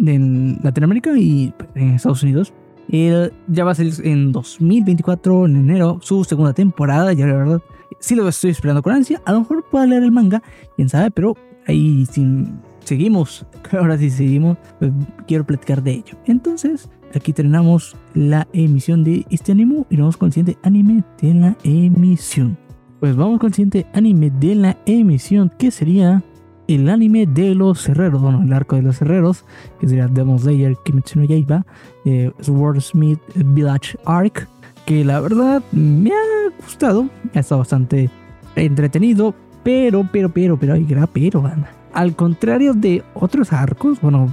en 0.05 0.59
Latinoamérica 0.63 1.17
y 1.17 1.53
en 1.75 1.91
Estados 1.91 2.23
Unidos. 2.23 2.53
Él 2.89 3.33
ya 3.47 3.65
va 3.65 3.71
a 3.71 3.75
salir 3.75 3.93
en 4.03 4.31
2024, 4.31 5.45
en 5.45 5.57
enero, 5.57 5.99
su 6.01 6.23
segunda 6.23 6.53
temporada. 6.53 7.11
Ya 7.13 7.25
la 7.25 7.35
verdad, 7.35 7.61
sí 7.99 8.15
lo 8.15 8.27
estoy 8.27 8.51
esperando 8.51 8.81
con 8.81 8.93
ansia. 8.93 9.21
A 9.25 9.33
lo 9.33 9.39
mejor 9.39 9.65
pueda 9.69 9.85
leer 9.85 10.03
el 10.03 10.11
manga, 10.11 10.41
quién 10.75 10.87
sabe, 10.87 11.11
pero 11.11 11.35
ahí 11.67 12.05
sin 12.05 12.59
seguimos, 12.87 13.45
ahora 13.71 13.97
sí 13.97 14.09
seguimos, 14.09 14.57
pues, 14.79 14.91
quiero 15.27 15.45
platicar 15.45 15.83
de 15.83 15.91
ello. 15.91 16.17
Entonces, 16.25 16.89
aquí 17.13 17.33
terminamos 17.33 17.95
la 18.13 18.47
emisión 18.53 19.03
de 19.03 19.25
este 19.29 19.51
anime 19.51 19.85
y 19.89 19.97
vamos 19.97 20.17
con 20.17 20.27
el 20.27 20.33
siguiente 20.33 20.59
anime 20.63 21.03
de 21.21 21.33
la 21.33 21.57
emisión. 21.63 22.57
Pues 22.99 23.15
vamos 23.15 23.39
con 23.39 23.49
el 23.49 23.53
siguiente 23.53 23.85
anime 23.93 24.31
de 24.31 24.55
la 24.55 24.77
emisión, 24.85 25.51
que 25.59 25.69
sería 25.69 26.23
el 26.67 26.89
anime 26.89 27.27
de 27.27 27.55
los 27.55 27.87
herreros, 27.87 28.21
bueno, 28.21 28.41
el 28.41 28.51
arco 28.51 28.75
de 28.75 28.81
los 28.81 29.01
herreros, 29.01 29.45
que 29.79 29.87
sería 29.87 30.07
Demon 30.07 30.39
Slayer 30.39 30.75
Kimetsu 30.83 31.19
no 31.19 31.25
Yaiba, 31.25 31.65
eh, 32.05 32.31
Swordsmith 32.39 33.19
Village 33.35 33.97
Arc, 34.05 34.47
que 34.85 35.05
la 35.05 35.19
verdad 35.19 35.61
me 35.71 36.11
ha 36.11 36.63
gustado, 36.63 37.07
ha 37.33 37.39
estado 37.39 37.59
bastante 37.59 38.09
entretenido, 38.55 39.35
pero, 39.63 40.07
pero, 40.11 40.29
pero, 40.29 40.57
pero, 40.57 40.73
hay 40.73 40.85
pero, 41.13 41.41
banda 41.41 41.76
al 41.97 42.15
contrario 42.15 42.75
de 42.75 43.03
otros 43.15 43.51
arcos, 43.51 43.99
bueno, 44.01 44.29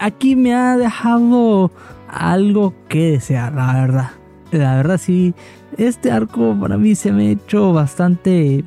aquí 0.00 0.34
me 0.34 0.52
ha 0.52 0.76
dejado 0.76 1.70
algo 2.08 2.74
que 2.88 3.12
desear, 3.12 3.54
la 3.54 3.72
verdad. 3.72 4.10
La 4.50 4.74
verdad 4.74 4.98
sí, 4.98 5.32
este 5.76 6.10
arco 6.10 6.56
para 6.60 6.76
mí 6.76 6.96
se 6.96 7.12
me 7.12 7.28
ha 7.28 7.30
hecho 7.30 7.72
bastante... 7.72 8.64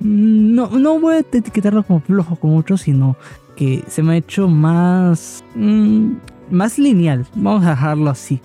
No, 0.00 0.70
no 0.70 0.98
voy 0.98 1.14
a 1.14 1.18
etiquetarlo 1.20 1.84
como 1.84 2.00
flojo 2.00 2.34
como 2.34 2.54
muchos, 2.54 2.80
sino 2.80 3.16
que 3.54 3.84
se 3.86 4.02
me 4.02 4.14
ha 4.14 4.16
hecho 4.16 4.48
más... 4.48 5.44
Mm, 5.54 6.14
más 6.50 6.80
lineal, 6.80 7.26
vamos 7.36 7.64
a 7.64 7.70
dejarlo 7.70 8.10
así. 8.10 8.40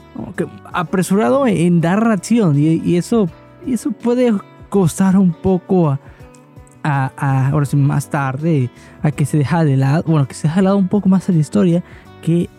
apresurado 0.73 1.47
en 1.47 1.81
dar 1.81 2.03
reacción 2.03 2.55
y, 2.55 2.97
eso, 2.97 3.29
y 3.65 3.73
eso 3.73 3.91
puede 3.93 4.31
costar 4.69 5.17
un 5.17 5.33
poco 5.33 5.89
a, 5.89 5.99
a, 6.83 7.49
ahora 7.49 7.65
sí, 7.65 7.75
más 7.77 8.09
tarde, 8.09 8.69
a 9.01 9.11
que 9.11 9.25
se 9.25 9.37
deja 9.37 9.63
de 9.63 9.77
lado, 9.77 10.03
bueno, 10.05 10.27
que 10.27 10.33
se 10.33 10.47
deja 10.47 10.57
de 10.57 10.63
lado 10.63 10.77
un 10.77 10.87
poco 10.87 11.09
más 11.09 11.29
a 11.29 11.31
la 11.31 11.39
historia 11.39 11.83
que 12.21 12.49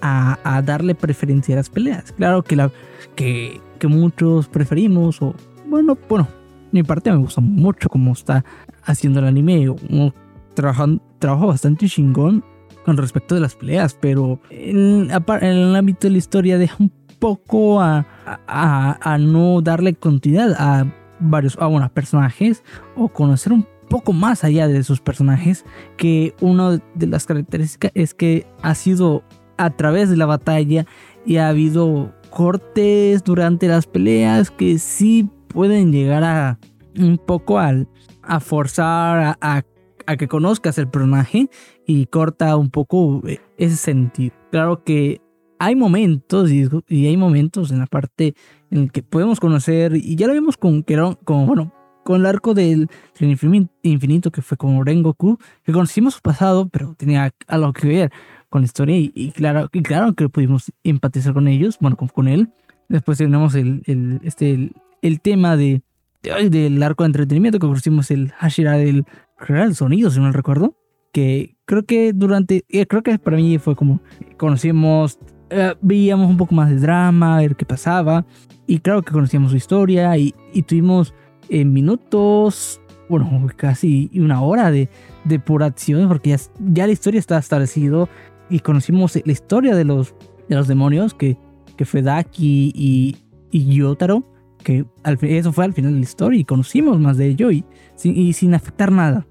a, 0.00 0.38
a, 0.42 0.62
darle 0.62 0.94
preferencia 0.94 1.54
a 1.54 1.56
las 1.56 1.70
peleas. 1.70 2.12
Claro 2.12 2.42
que, 2.42 2.56
la, 2.56 2.70
que, 3.14 3.60
que 3.78 3.88
muchos 3.88 4.48
preferimos, 4.48 5.20
o 5.22 5.34
bueno, 5.66 5.98
bueno, 6.08 6.28
mi 6.72 6.82
parte 6.82 7.10
me 7.10 7.18
gusta 7.18 7.40
mucho 7.40 7.88
cómo 7.88 8.12
está 8.12 8.44
haciendo 8.84 9.20
el 9.20 9.26
anime, 9.26 9.68
un 9.68 10.12
trabajo 10.54 11.46
bastante 11.46 11.88
chingón 11.88 12.44
con 12.84 12.96
respecto 12.96 13.34
de 13.34 13.40
las 13.40 13.54
peleas, 13.54 13.96
pero 14.00 14.40
en, 14.50 15.10
en 15.10 15.44
el 15.44 15.76
ámbito 15.76 16.06
de 16.06 16.12
la 16.12 16.18
historia 16.18 16.58
deja 16.58 16.76
un 16.78 16.92
poco 17.18 17.80
a, 17.80 18.06
a, 18.46 18.98
a 19.00 19.18
no 19.18 19.60
darle 19.60 19.94
continuidad, 19.94 20.54
a 20.58 20.86
varios 21.20 21.56
a 21.58 21.66
bueno, 21.66 21.88
personajes 21.92 22.62
o 22.96 23.08
conocer 23.08 23.52
un 23.52 23.66
poco 23.88 24.12
más 24.12 24.44
allá 24.44 24.68
de 24.68 24.82
sus 24.82 25.00
personajes, 25.00 25.64
que 25.96 26.34
una 26.40 26.82
de 26.94 27.06
las 27.06 27.26
características 27.26 27.92
es 27.94 28.14
que 28.14 28.46
ha 28.62 28.74
sido 28.74 29.22
a 29.56 29.70
través 29.70 30.10
de 30.10 30.16
la 30.16 30.26
batalla 30.26 30.86
y 31.24 31.36
ha 31.36 31.48
habido 31.48 32.14
cortes 32.30 33.24
durante 33.24 33.68
las 33.68 33.86
peleas 33.86 34.50
que 34.50 34.78
sí 34.78 35.28
pueden 35.48 35.92
llegar 35.92 36.24
a 36.24 36.58
un 36.98 37.18
poco 37.18 37.58
al, 37.58 37.88
a 38.22 38.40
forzar 38.40 39.36
a, 39.40 39.64
a, 40.06 40.16
que 40.16 40.28
conozcas 40.28 40.78
el 40.78 40.88
personaje 40.88 41.48
y 41.86 42.06
corta 42.06 42.56
un 42.56 42.70
poco 42.70 43.22
eh, 43.26 43.40
ese 43.56 43.76
sentido. 43.76 44.34
Claro 44.50 44.84
que 44.84 45.20
hay 45.58 45.74
momentos 45.74 46.50
y, 46.50 46.68
y, 46.88 47.06
hay 47.06 47.16
momentos 47.16 47.70
en 47.70 47.78
la 47.78 47.86
parte 47.86 48.34
en 48.76 48.84
el 48.84 48.92
que 48.92 49.02
podemos 49.02 49.40
conocer 49.40 49.96
y 49.96 50.16
ya 50.16 50.26
lo 50.26 50.34
vimos 50.34 50.56
con, 50.56 50.84
como 51.24 51.46
bueno, 51.46 51.72
con 52.04 52.20
el 52.20 52.26
arco 52.26 52.54
del 52.54 52.88
infinito 53.20 54.30
que 54.30 54.40
fue 54.40 54.56
con 54.56 54.86
Rengoku, 54.86 55.38
que 55.64 55.72
conocimos 55.72 56.14
su 56.14 56.20
pasado, 56.20 56.68
pero 56.68 56.94
tenía 56.94 57.32
algo 57.48 57.72
que 57.72 57.88
ver 57.88 58.12
con 58.48 58.62
la 58.62 58.66
historia 58.66 58.96
y, 58.96 59.32
claro, 59.32 59.68
y 59.72 59.82
claro 59.82 60.14
que 60.14 60.28
pudimos 60.28 60.72
empatizar 60.84 61.34
con 61.34 61.48
ellos, 61.48 61.78
bueno, 61.80 61.96
con, 61.96 62.08
con 62.08 62.28
él. 62.28 62.48
Después 62.88 63.18
tenemos 63.18 63.54
el, 63.56 63.82
el, 63.86 64.20
este, 64.22 64.70
el, 65.02 65.20
tema 65.20 65.56
de, 65.56 65.82
del 66.22 66.82
arco 66.82 67.02
de 67.02 67.08
entretenimiento 67.08 67.58
que 67.58 67.66
conocimos 67.66 68.10
el 68.12 68.30
Hashira 68.32 68.72
del, 68.72 69.04
del 69.48 69.74
sonido, 69.74 70.10
si 70.10 70.20
no 70.20 70.30
recuerdo, 70.30 70.76
que 71.12 71.56
creo 71.64 71.84
que 71.84 72.12
durante, 72.12 72.64
eh, 72.68 72.86
creo 72.86 73.02
que 73.02 73.18
para 73.18 73.36
mí 73.36 73.58
fue 73.58 73.74
como, 73.74 74.00
conocimos, 74.36 75.18
eh, 75.50 75.74
veíamos 75.80 76.28
un 76.28 76.36
poco 76.36 76.54
más 76.54 76.70
de 76.70 76.76
drama, 76.76 77.36
a 77.36 77.40
ver 77.40 77.56
qué 77.56 77.64
pasaba, 77.64 78.24
y 78.66 78.78
claro 78.80 79.02
que 79.02 79.12
conocíamos 79.12 79.50
su 79.50 79.56
historia 79.56 80.16
y, 80.16 80.34
y 80.52 80.62
tuvimos 80.62 81.14
en 81.48 81.72
minutos, 81.72 82.80
bueno, 83.08 83.46
casi 83.56 84.10
una 84.14 84.42
hora 84.42 84.70
de, 84.70 84.88
de 85.24 85.38
pura 85.38 85.66
acción, 85.66 86.08
porque 86.08 86.30
ya, 86.30 86.36
ya 86.72 86.86
la 86.86 86.92
historia 86.92 87.20
está 87.20 87.38
establecido 87.38 88.08
y 88.50 88.60
conocimos 88.60 89.16
la 89.24 89.32
historia 89.32 89.74
de 89.76 89.84
los, 89.84 90.14
de 90.48 90.56
los 90.56 90.66
demonios, 90.66 91.14
que, 91.14 91.36
que 91.76 91.84
fue 91.84 92.02
Daki 92.02 92.72
y, 92.74 93.16
y 93.50 93.74
Yotaro, 93.74 94.24
que 94.64 94.84
eso 95.22 95.52
fue 95.52 95.64
al 95.64 95.72
final 95.72 95.92
de 95.92 95.98
la 95.98 96.04
historia 96.04 96.40
y 96.40 96.44
conocimos 96.44 96.98
más 96.98 97.16
de 97.16 97.28
ello 97.28 97.52
y 97.52 97.64
sin, 97.94 98.16
y 98.16 98.32
sin 98.32 98.52
afectar 98.54 98.90
nada. 98.90 99.26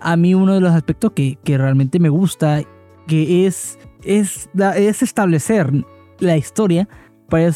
A 0.00 0.16
mí 0.16 0.34
uno 0.34 0.54
de 0.54 0.60
los 0.60 0.72
aspectos 0.72 1.12
que, 1.12 1.38
que 1.42 1.58
realmente 1.58 1.98
me 1.98 2.08
gusta, 2.08 2.62
que 3.08 3.46
es, 3.46 3.78
es, 4.04 4.48
es 4.76 5.02
establecer 5.02 5.70
la 6.20 6.36
historia 6.36 6.88
para, 7.28 7.50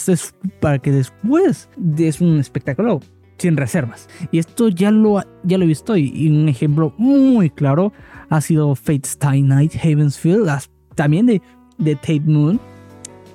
para 0.60 0.78
que 0.78 0.90
después 0.92 1.68
es 1.98 2.20
un 2.20 2.38
espectáculo 2.38 3.00
sin 3.38 3.56
reservas. 3.56 4.08
Y 4.32 4.38
esto 4.38 4.68
ya 4.68 4.90
lo, 4.90 5.22
ya 5.44 5.58
lo 5.58 5.64
he 5.64 5.68
visto 5.68 5.96
y, 5.96 6.28
un 6.28 6.48
ejemplo 6.48 6.92
muy 6.98 7.50
claro 7.50 7.92
ha 8.28 8.40
sido 8.40 8.74
Fate 8.74 9.06
Stay 9.06 9.42
Night 9.42 9.74
Havensfield, 9.82 10.50
también 10.94 11.26
de, 11.26 11.40
de 11.78 11.94
Tate 11.94 12.20
Moon, 12.20 12.60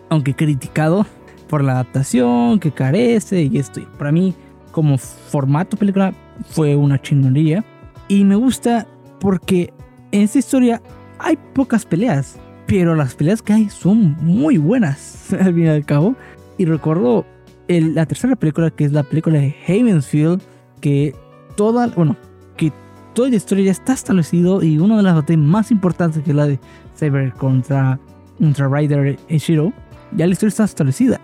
aunque 0.10 0.36
criticado 0.36 1.05
por 1.48 1.63
la 1.63 1.74
adaptación 1.74 2.60
que 2.60 2.72
carece 2.72 3.43
y 3.43 3.58
esto. 3.58 3.82
Para 3.98 4.12
mí, 4.12 4.36
como 4.72 4.98
formato 4.98 5.77
película, 5.77 6.13
fue 6.50 6.75
una 6.75 7.01
chingonería. 7.01 7.63
Y 8.08 8.24
me 8.25 8.36
gusta 8.36 8.88
porque 9.20 9.74
en 10.12 10.22
esta 10.22 10.39
historia 10.39 10.82
hay 11.17 11.38
pocas 11.53 11.86
peleas, 11.86 12.38
pero 12.67 12.96
las 12.96 13.15
peleas 13.15 13.41
que 13.41 13.53
hay 13.53 13.70
son 13.70 14.15
muy 14.22 14.58
buenas 14.58 15.34
al 15.39 15.53
fin 15.53 15.65
y 15.65 15.67
al 15.67 15.86
cabo. 15.86 16.15
Y 16.58 16.65
recuerdo 16.65 17.25
la 17.67 18.05
tercera 18.05 18.36
película, 18.36 18.70
que 18.70 18.86
es 18.86 18.91
la 18.91 19.03
película 19.03 19.39
de 19.39 19.55
Havensfield, 19.67 20.41
que 20.82 21.15
toda, 21.55 21.88
bueno, 21.88 22.15
que 22.58 22.72
toda 23.13 23.29
la 23.29 23.36
historia 23.36 23.65
ya 23.65 23.72
está 23.72 23.93
establecido 23.93 24.62
y 24.62 24.77
una 24.77 24.98
de 24.98 25.03
las 25.03 25.15
batallas 25.15 25.41
más 25.41 25.72
importantes 25.72 26.22
que 26.24 26.32
es 26.32 26.36
la 26.36 26.48
de 26.48 26.60
Saber 26.96 27.34
contra 27.34 28.00
Ultra 28.39 28.67
Rider 28.67 29.17
Shiro, 29.29 29.74
ya 30.15 30.27
la 30.27 30.34
historia 30.34 30.50
está 30.50 30.63
establecida. 30.65 31.20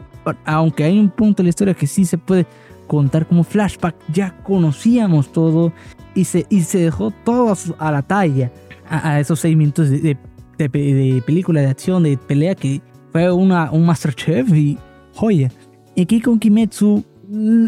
Aunque 0.46 0.84
hay 0.84 1.00
un 1.00 1.10
punto 1.10 1.42
de 1.42 1.46
la 1.46 1.50
historia 1.50 1.74
que 1.74 1.88
sí 1.88 2.06
se 2.06 2.18
puede 2.18 2.46
contar 2.88 3.28
como 3.28 3.44
flashback, 3.44 3.96
ya 4.12 4.36
conocíamos 4.44 5.32
todo 5.32 5.72
y 6.16 6.26
se, 6.26 6.46
y 6.50 6.62
se 6.62 6.80
dejó 6.80 7.12
todo 7.12 7.56
a 7.78 7.92
la 7.92 8.02
talla 8.02 8.52
a, 8.90 9.20
esos 9.20 9.40
seis 9.40 9.56
minutos 9.56 9.90
de, 9.90 10.00
de, 10.00 10.18
película 10.68 11.62
de 11.62 11.68
acción, 11.68 12.04
de 12.04 12.18
pelea 12.18 12.56
que 12.56 12.82
fue 13.12 13.32
una, 13.32 13.72
un 13.72 13.86
Masterchef 13.86 14.52
y 14.54 14.78
joya. 15.14 15.50
Y 15.96 16.02
aquí 16.02 16.20
con 16.20 16.40
Kimetsu, 16.40 17.04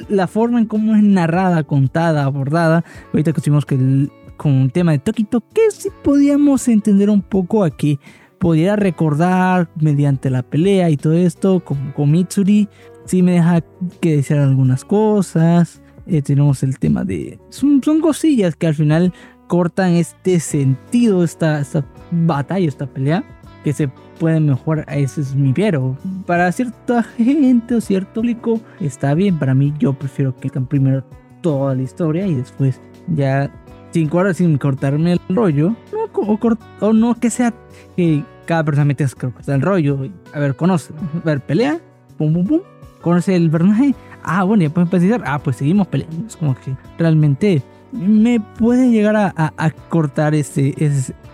la 0.10 0.27
forma 0.27 0.60
en 0.60 0.65
cómo 0.65 0.95
es 0.95 1.03
narrada, 1.03 1.63
contada, 1.63 2.25
abordada, 2.25 2.83
ahorita 3.13 3.31
que 3.31 3.38
estuvimos 3.38 3.65
con 3.65 4.10
el 4.53 4.71
tema 4.71 4.91
de 4.91 5.00
Tokito, 5.00 5.41
que 5.53 5.69
sí 5.71 5.89
podíamos 6.03 6.67
entender 6.67 7.10
un 7.10 7.21
poco 7.21 7.63
a 7.63 7.69
que 7.69 8.00
pudiera 8.39 8.75
recordar 8.75 9.69
mediante 9.79 10.31
la 10.31 10.41
pelea 10.41 10.89
y 10.89 10.98
todo 10.98 11.13
esto, 11.13 11.63
con 11.63 12.12
Mitsuri, 12.12 12.67
sí 13.05 13.21
me 13.21 13.33
deja 13.33 13.62
que 14.00 14.17
decir 14.17 14.38
algunas 14.38 14.83
cosas. 14.83 15.81
Eh, 16.07 16.21
tenemos 16.21 16.63
el 16.63 16.79
tema 16.79 17.03
de. 17.03 17.39
Son, 17.50 17.81
son, 17.83 18.01
cosillas 18.01 18.55
que 18.55 18.67
al 18.67 18.74
final 18.74 19.13
cortan 19.51 19.96
este 19.96 20.39
sentido, 20.39 21.25
esta, 21.25 21.60
esta 21.60 21.84
batalla, 22.10 22.65
esta 22.70 22.86
pelea, 22.86 23.22
que 23.65 23.74
se 23.74 23.89
pueden 24.17 24.46
mejorar, 24.46 24.86
ese 24.88 25.20
es 25.20 25.36
mi 25.36 25.51
pero. 25.51 25.98
Para 26.25 26.50
cierta 26.53 27.03
gente 27.03 27.75
o 27.75 27.81
cierto 27.81 28.22
público 28.22 28.62
está 28.79 29.13
bien, 29.13 29.38
para 29.38 29.53
mí 29.53 29.74
yo 29.77 29.91
prefiero 29.91 30.34
que 30.38 30.50
primero 30.50 31.03
toda 31.41 31.75
la 31.75 31.81
historia 31.81 32.25
y 32.27 32.36
después 32.36 32.79
ya 33.13 33.51
sin, 33.91 34.10
sin 34.36 34.58
cortarme 34.58 35.12
el 35.12 35.20
rollo, 35.27 35.75
no, 35.91 36.39
o, 36.79 36.93
no 36.93 37.15
que 37.15 37.29
sea 37.29 37.53
que 37.98 38.24
cada 38.46 38.63
persona 38.63 38.93
tenga 38.93 39.12
que 39.12 39.31
cortar 39.31 39.55
el 39.55 39.62
rollo. 39.62 40.10
A 40.34 40.39
ver, 40.39 40.55
conoce, 40.55 40.93
a 40.93 41.25
ver, 41.25 41.41
pelea, 41.41 41.77
pum, 42.17 42.31
pum, 42.31 42.48
pum, 42.48 42.62
conoce 43.01 43.36
el 43.36 43.51
personaje, 43.51 43.96
ah, 44.24 44.46
bueno, 44.46 44.63
ya 44.63 44.70
pueden 44.70 44.88
empezar, 44.88 45.22
ah, 45.25 45.39
pues 45.39 45.58
seguimos 45.58 45.88
peleando. 45.88 46.25
Es 46.25 46.38
como 46.38 46.55
que 46.55 46.74
realmente 46.98 47.62
me 47.91 48.39
puede 48.39 48.89
llegar 48.89 49.15
a, 49.15 49.71
cortar 49.89 50.33
ese, 50.36 50.74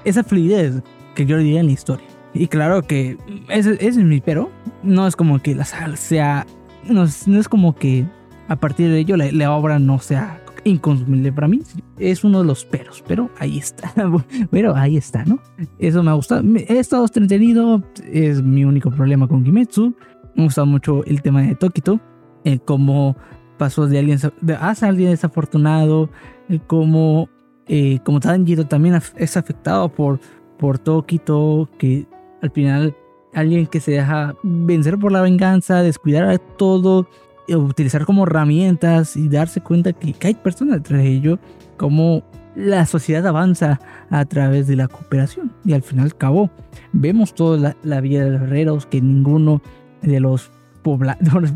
esa 0.03 0.23
fluidez 0.23 0.81
que 1.15 1.25
yo 1.25 1.37
diría 1.37 1.59
en 1.59 1.67
la 1.67 1.71
historia. 1.71 2.07
Y 2.33 2.47
claro 2.47 2.83
que 2.83 3.17
ese, 3.49 3.77
es 3.85 3.97
mi 3.97 4.21
pero. 4.21 4.49
No 4.83 5.07
es 5.07 5.15
como 5.15 5.39
que 5.39 5.55
la 5.55 5.65
sal 5.65 5.97
sea. 5.97 6.45
No, 6.87 7.03
es 7.03 7.49
como 7.49 7.75
que 7.75 8.05
a 8.47 8.55
partir 8.55 8.89
de 8.89 8.99
ello 8.99 9.17
la, 9.17 9.51
obra 9.51 9.79
no 9.79 9.99
sea 9.99 10.41
inconsumible 10.63 11.31
para 11.31 11.47
mí. 11.47 11.61
Es 11.97 12.23
uno 12.23 12.39
de 12.39 12.45
los 12.45 12.63
peros, 12.65 13.03
pero 13.07 13.31
ahí 13.39 13.57
está. 13.57 13.91
pero 14.51 14.75
ahí 14.75 14.97
está, 14.97 15.25
¿no? 15.25 15.39
Eso 15.79 16.03
me 16.03 16.11
ha 16.11 16.13
gustado. 16.13 16.43
He 16.55 16.77
estado 16.77 17.05
entretenido. 17.05 17.83
Es 18.11 18.41
mi 18.41 18.65
único 18.65 18.91
problema 18.91 19.27
con 19.27 19.43
Kimetsu. 19.43 19.95
Me 20.35 20.43
ha 20.43 20.45
gustado 20.45 20.67
mucho 20.67 21.03
el 21.05 21.21
tema 21.21 21.41
de 21.41 21.55
Tokito. 21.55 21.99
El 22.43 22.61
cómo 22.61 23.17
pasó 23.57 23.87
de 23.87 23.99
alguien 23.99 24.19
de, 24.41 24.55
hacia 24.55 24.87
alguien 24.87 25.11
desafortunado. 25.11 26.09
El 26.49 26.61
cómo, 26.61 27.29
eh, 27.67 27.99
como 28.03 28.19
Tanjiro 28.19 28.67
también 28.67 28.99
es 29.15 29.37
afectado 29.37 29.89
por, 29.89 30.19
por 30.57 30.79
Tokito. 30.79 31.69
Que 31.77 32.07
al 32.41 32.51
final, 32.51 32.95
alguien 33.33 33.67
que 33.67 33.79
se 33.79 33.91
deja 33.91 34.35
vencer 34.43 34.97
por 34.97 35.11
la 35.11 35.21
venganza, 35.21 35.81
descuidar 35.81 36.29
a 36.29 36.37
todo, 36.37 37.07
eh, 37.47 37.55
utilizar 37.55 38.05
como 38.05 38.23
herramientas 38.23 39.15
y 39.15 39.29
darse 39.29 39.61
cuenta 39.61 39.93
que, 39.93 40.15
hay 40.21 40.33
personas 40.35 40.77
detrás 40.77 41.01
de 41.01 41.09
ello, 41.09 41.39
como 41.77 42.23
la 42.55 42.85
sociedad 42.85 43.25
avanza 43.27 43.79
a 44.09 44.25
través 44.25 44.67
de 44.67 44.75
la 44.75 44.87
cooperación. 44.87 45.53
Y 45.63 45.73
al 45.73 45.83
final 45.83 46.15
cabo, 46.15 46.49
vemos 46.91 47.33
toda 47.33 47.75
la, 47.83 48.01
vida 48.01 48.25
de 48.25 48.31
los 48.31 48.41
herreros, 48.41 48.85
que 48.85 49.01
ninguno 49.01 49.61
de 50.01 50.19
los 50.19 50.51
pobladores, 50.83 51.53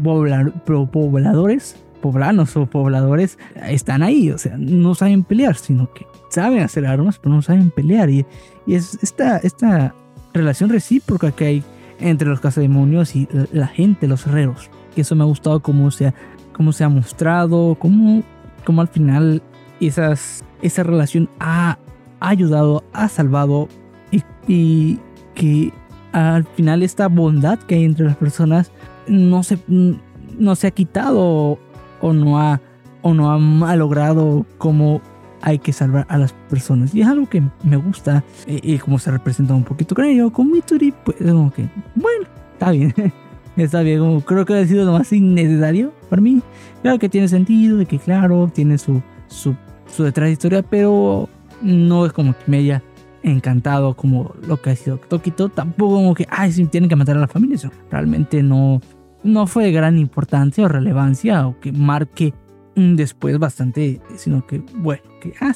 poblanos 2.01 2.55
o 2.57 2.65
pobladores 2.65 3.37
están 3.67 4.03
ahí. 4.03 4.31
O 4.31 4.37
sea, 4.37 4.55
no 4.57 4.95
saben 4.95 5.23
pelear, 5.23 5.55
sino 5.55 5.91
que 5.93 6.05
saben 6.29 6.61
hacer 6.61 6.85
armas, 6.85 7.19
pero 7.19 7.35
no 7.35 7.41
saben 7.41 7.71
pelear. 7.71 8.09
Y, 8.09 8.25
y 8.65 8.75
es 8.75 8.97
esta, 9.01 9.37
esta 9.37 9.95
relación 10.33 10.69
recíproca 10.69 11.31
que 11.31 11.45
hay 11.45 11.63
entre 11.99 12.27
los 12.27 12.39
cazademonios 12.39 13.15
y 13.15 13.27
la 13.51 13.67
gente, 13.67 14.07
los 14.07 14.25
herreros. 14.27 14.69
Que 14.95 15.01
eso 15.01 15.15
me 15.15 15.23
ha 15.23 15.27
gustado 15.27 15.61
cómo 15.61 15.91
se 15.91 16.07
ha, 16.07 16.13
cómo 16.53 16.73
se 16.73 16.83
ha 16.83 16.89
mostrado, 16.89 17.75
cómo, 17.75 18.23
cómo 18.65 18.81
al 18.81 18.87
final 18.87 19.41
esas, 19.79 20.43
esa 20.61 20.83
relación 20.83 21.29
ha, 21.39 21.77
ayudado, 22.19 22.83
ha 22.93 23.07
salvado 23.07 23.67
y, 24.11 24.23
y, 24.47 24.99
que 25.33 25.71
al 26.11 26.43
final 26.43 26.83
esta 26.83 27.07
bondad 27.07 27.57
que 27.59 27.75
hay 27.75 27.85
entre 27.85 28.05
las 28.05 28.17
personas 28.17 28.71
no 29.07 29.43
se, 29.43 29.57
no 29.67 30.55
se 30.55 30.67
ha 30.67 30.71
quitado 30.71 31.57
o 32.01 32.13
no 32.13 32.39
ha, 32.39 32.61
o 33.01 33.13
no 33.13 33.65
ha 33.65 33.75
logrado 33.75 34.45
como 34.57 35.01
hay 35.41 35.59
que 35.59 35.73
salvar 35.73 36.05
a 36.09 36.17
las 36.17 36.33
personas. 36.49 36.93
Y 36.93 37.01
es 37.01 37.07
algo 37.07 37.27
que 37.27 37.41
me 37.63 37.77
gusta. 37.77 38.23
Eh, 38.47 38.59
y, 38.63 38.77
como 38.77 38.99
se 38.99 39.11
representa 39.11 39.53
un 39.53 39.63
poquito 39.63 39.95
con 39.95 40.05
ello, 40.05 40.31
con 40.31 40.51
pues 40.51 41.17
como 41.17 41.51
que, 41.51 41.67
bueno, 41.95 42.25
está 42.53 42.71
bien. 42.71 42.93
está 43.57 43.81
bien, 43.81 43.99
como 43.99 44.21
creo 44.21 44.45
que 44.45 44.53
ha 44.53 44.67
sido 44.67 44.85
lo 44.85 44.93
más 44.93 45.11
innecesario. 45.11 45.91
para 46.09 46.21
mí, 46.21 46.41
claro 46.81 46.99
que 46.99 47.09
tiene 47.09 47.27
sentido, 47.27 47.77
de 47.77 47.85
que 47.85 47.99
claro, 47.99 48.49
tiene 48.53 48.77
su, 48.77 49.01
su, 49.27 49.55
su 49.87 50.03
detrás 50.03 50.27
de 50.27 50.33
historia, 50.33 50.61
pero 50.61 51.27
no 51.61 52.05
es 52.05 52.13
como 52.13 52.33
que 52.33 52.43
me 52.47 52.57
haya 52.57 52.83
encantado 53.23 53.93
como 53.95 54.33
lo 54.47 54.61
que 54.61 54.71
ha 54.71 54.75
sido 54.75 54.97
Tokito. 54.97 55.49
Tampoco 55.49 55.95
como 55.95 56.13
que, 56.13 56.27
ay, 56.29 56.51
sí, 56.51 56.65
tienen 56.65 56.89
que 56.89 56.95
matar 56.95 57.17
a 57.17 57.19
la 57.19 57.27
familia. 57.27 57.55
Eso 57.55 57.71
realmente 57.89 58.41
no, 58.43 58.81
no 59.23 59.47
fue 59.47 59.65
de 59.65 59.71
gran 59.71 59.97
importancia 59.97 60.65
o 60.65 60.67
relevancia 60.67 61.47
o 61.47 61.59
que 61.59 61.71
marque 61.71 62.33
después 62.75 63.37
bastante, 63.39 64.01
sino 64.15 64.45
que, 64.45 64.63
bueno, 64.75 65.03
que, 65.19 65.33
ah, 65.39 65.53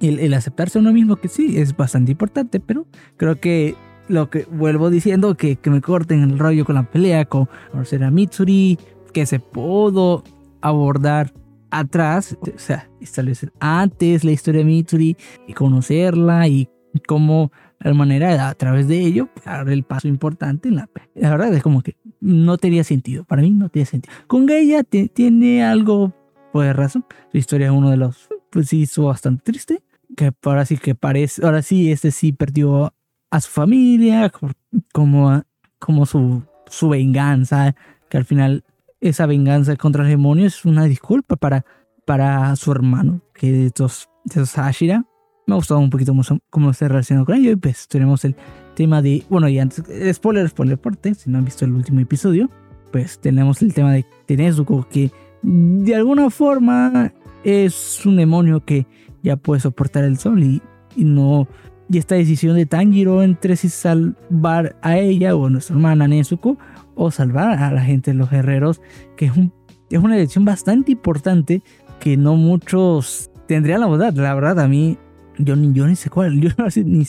el, 0.00 0.34
aceptarse 0.34 0.78
a 0.78 0.80
uno 0.80 0.92
mismo 0.92 1.16
que 1.16 1.28
sí, 1.28 1.58
es 1.58 1.76
bastante 1.76 2.12
importante, 2.12 2.60
pero 2.60 2.86
creo 3.16 3.40
que 3.40 3.74
lo 4.08 4.30
que 4.30 4.46
vuelvo 4.50 4.90
diciendo, 4.90 5.36
que, 5.36 5.56
que 5.56 5.70
me 5.70 5.80
corten 5.80 6.22
el 6.22 6.38
rollo 6.38 6.64
con 6.64 6.76
la 6.76 6.84
pelea 6.84 7.24
con 7.26 7.48
Orsera 7.74 8.10
Mitsuri, 8.10 8.78
que 9.12 9.26
se 9.26 9.40
pudo 9.40 10.24
abordar 10.60 11.32
atrás, 11.70 12.36
o 12.42 12.58
sea, 12.58 12.88
establecer 13.00 13.52
antes 13.60 14.24
la 14.24 14.32
historia 14.32 14.60
de 14.60 14.64
Mitsuri 14.64 15.16
y 15.46 15.52
conocerla 15.52 16.48
y 16.48 16.68
cómo 17.06 17.52
la 17.80 17.94
manera 17.94 18.48
a 18.48 18.54
través 18.54 18.88
de 18.88 19.00
ello 19.00 19.28
dar 19.44 19.68
el 19.68 19.84
paso 19.84 20.08
importante 20.08 20.68
en 20.68 20.76
la 20.76 20.88
la 21.14 21.30
verdad 21.30 21.54
es 21.54 21.62
como 21.62 21.82
que 21.82 21.96
no 22.20 22.58
tenía 22.58 22.84
sentido 22.84 23.24
para 23.24 23.42
mí 23.42 23.50
no 23.50 23.68
tiene 23.68 23.86
sentido. 23.86 24.14
Con 24.26 24.46
Gaia 24.46 24.82
tiene 24.84 25.64
algo 25.64 26.12
pues 26.52 26.74
razón. 26.74 27.04
Su 27.30 27.38
historia 27.38 27.68
es 27.68 27.72
uno 27.72 27.90
de 27.90 27.96
los 27.96 28.28
pues 28.50 28.68
sí 28.68 28.80
hizo 28.82 29.04
bastante 29.04 29.42
triste 29.44 29.82
que 30.16 30.32
ahora 30.42 30.64
sí 30.64 30.78
que 30.78 30.94
parece 30.94 31.44
ahora 31.44 31.62
sí 31.62 31.92
este 31.92 32.10
sí 32.10 32.32
perdió 32.32 32.94
a 33.30 33.40
su 33.40 33.50
familia 33.50 34.32
como 34.92 35.42
como 35.78 36.06
su 36.06 36.42
su 36.66 36.88
venganza 36.88 37.74
que 38.08 38.16
al 38.16 38.24
final 38.24 38.64
esa 39.00 39.26
venganza 39.26 39.76
contra 39.76 40.02
el 40.02 40.08
demonio 40.08 40.46
es 40.46 40.64
una 40.64 40.84
disculpa 40.84 41.36
para 41.36 41.64
para 42.04 42.56
su 42.56 42.72
hermano 42.72 43.20
que 43.34 43.52
de 43.52 43.66
estos 43.66 44.08
de 44.24 44.42
estos 44.42 44.58
Ashira 44.58 45.04
me 45.48 45.54
ha 45.54 45.56
gustado 45.56 45.80
un 45.80 45.88
poquito 45.88 46.14
cómo 46.50 46.72
se 46.74 46.88
relaciona 46.88 47.24
con 47.24 47.34
ello. 47.34 47.52
Y 47.52 47.56
pues 47.56 47.88
tenemos 47.88 48.24
el 48.26 48.36
tema 48.74 49.00
de. 49.00 49.24
Bueno, 49.30 49.48
y 49.48 49.58
antes, 49.58 49.82
spoiler, 50.12 50.46
spoiler 50.48 50.78
porte, 50.78 51.14
si 51.14 51.30
no 51.30 51.38
han 51.38 51.44
visto 51.46 51.64
el 51.64 51.72
último 51.72 52.00
episodio, 52.00 52.50
pues 52.92 53.18
tenemos 53.18 53.62
el 53.62 53.72
tema 53.72 53.94
de 53.94 54.04
Tenezuko, 54.26 54.86
que 54.90 55.10
de 55.42 55.94
alguna 55.94 56.28
forma 56.28 57.14
es 57.44 58.04
un 58.04 58.16
demonio 58.16 58.62
que 58.62 58.86
ya 59.22 59.36
puede 59.36 59.60
soportar 59.60 60.04
el 60.04 60.18
sol 60.18 60.42
y, 60.42 60.60
y 60.94 61.04
no. 61.04 61.48
Y 61.90 61.96
esta 61.96 62.16
decisión 62.16 62.54
de 62.54 62.66
Tanjiro 62.66 63.22
entre 63.22 63.56
si 63.56 63.70
salvar 63.70 64.76
a 64.82 64.98
ella 64.98 65.34
o 65.34 65.46
a 65.46 65.50
nuestra 65.50 65.74
hermana 65.74 66.06
Nezuko 66.06 66.58
o 66.94 67.10
salvar 67.10 67.62
a 67.62 67.72
la 67.72 67.80
gente 67.80 68.10
de 68.10 68.18
los 68.18 68.28
guerreros, 68.28 68.82
que 69.16 69.26
es, 69.26 69.36
un, 69.36 69.54
es 69.88 69.98
una 69.98 70.16
decisión 70.16 70.44
bastante 70.44 70.92
importante 70.92 71.62
que 72.00 72.18
no 72.18 72.36
muchos 72.36 73.30
tendrían 73.46 73.80
la 73.80 73.88
verdad. 73.88 74.12
La 74.12 74.34
verdad, 74.34 74.60
a 74.60 74.68
mí 74.68 74.98
yo 75.38 75.54
yo 75.56 75.86
ni 75.86 75.96
sé 75.96 76.10
cuál, 76.10 76.40
yo 76.40 76.50
ni, 76.84 77.04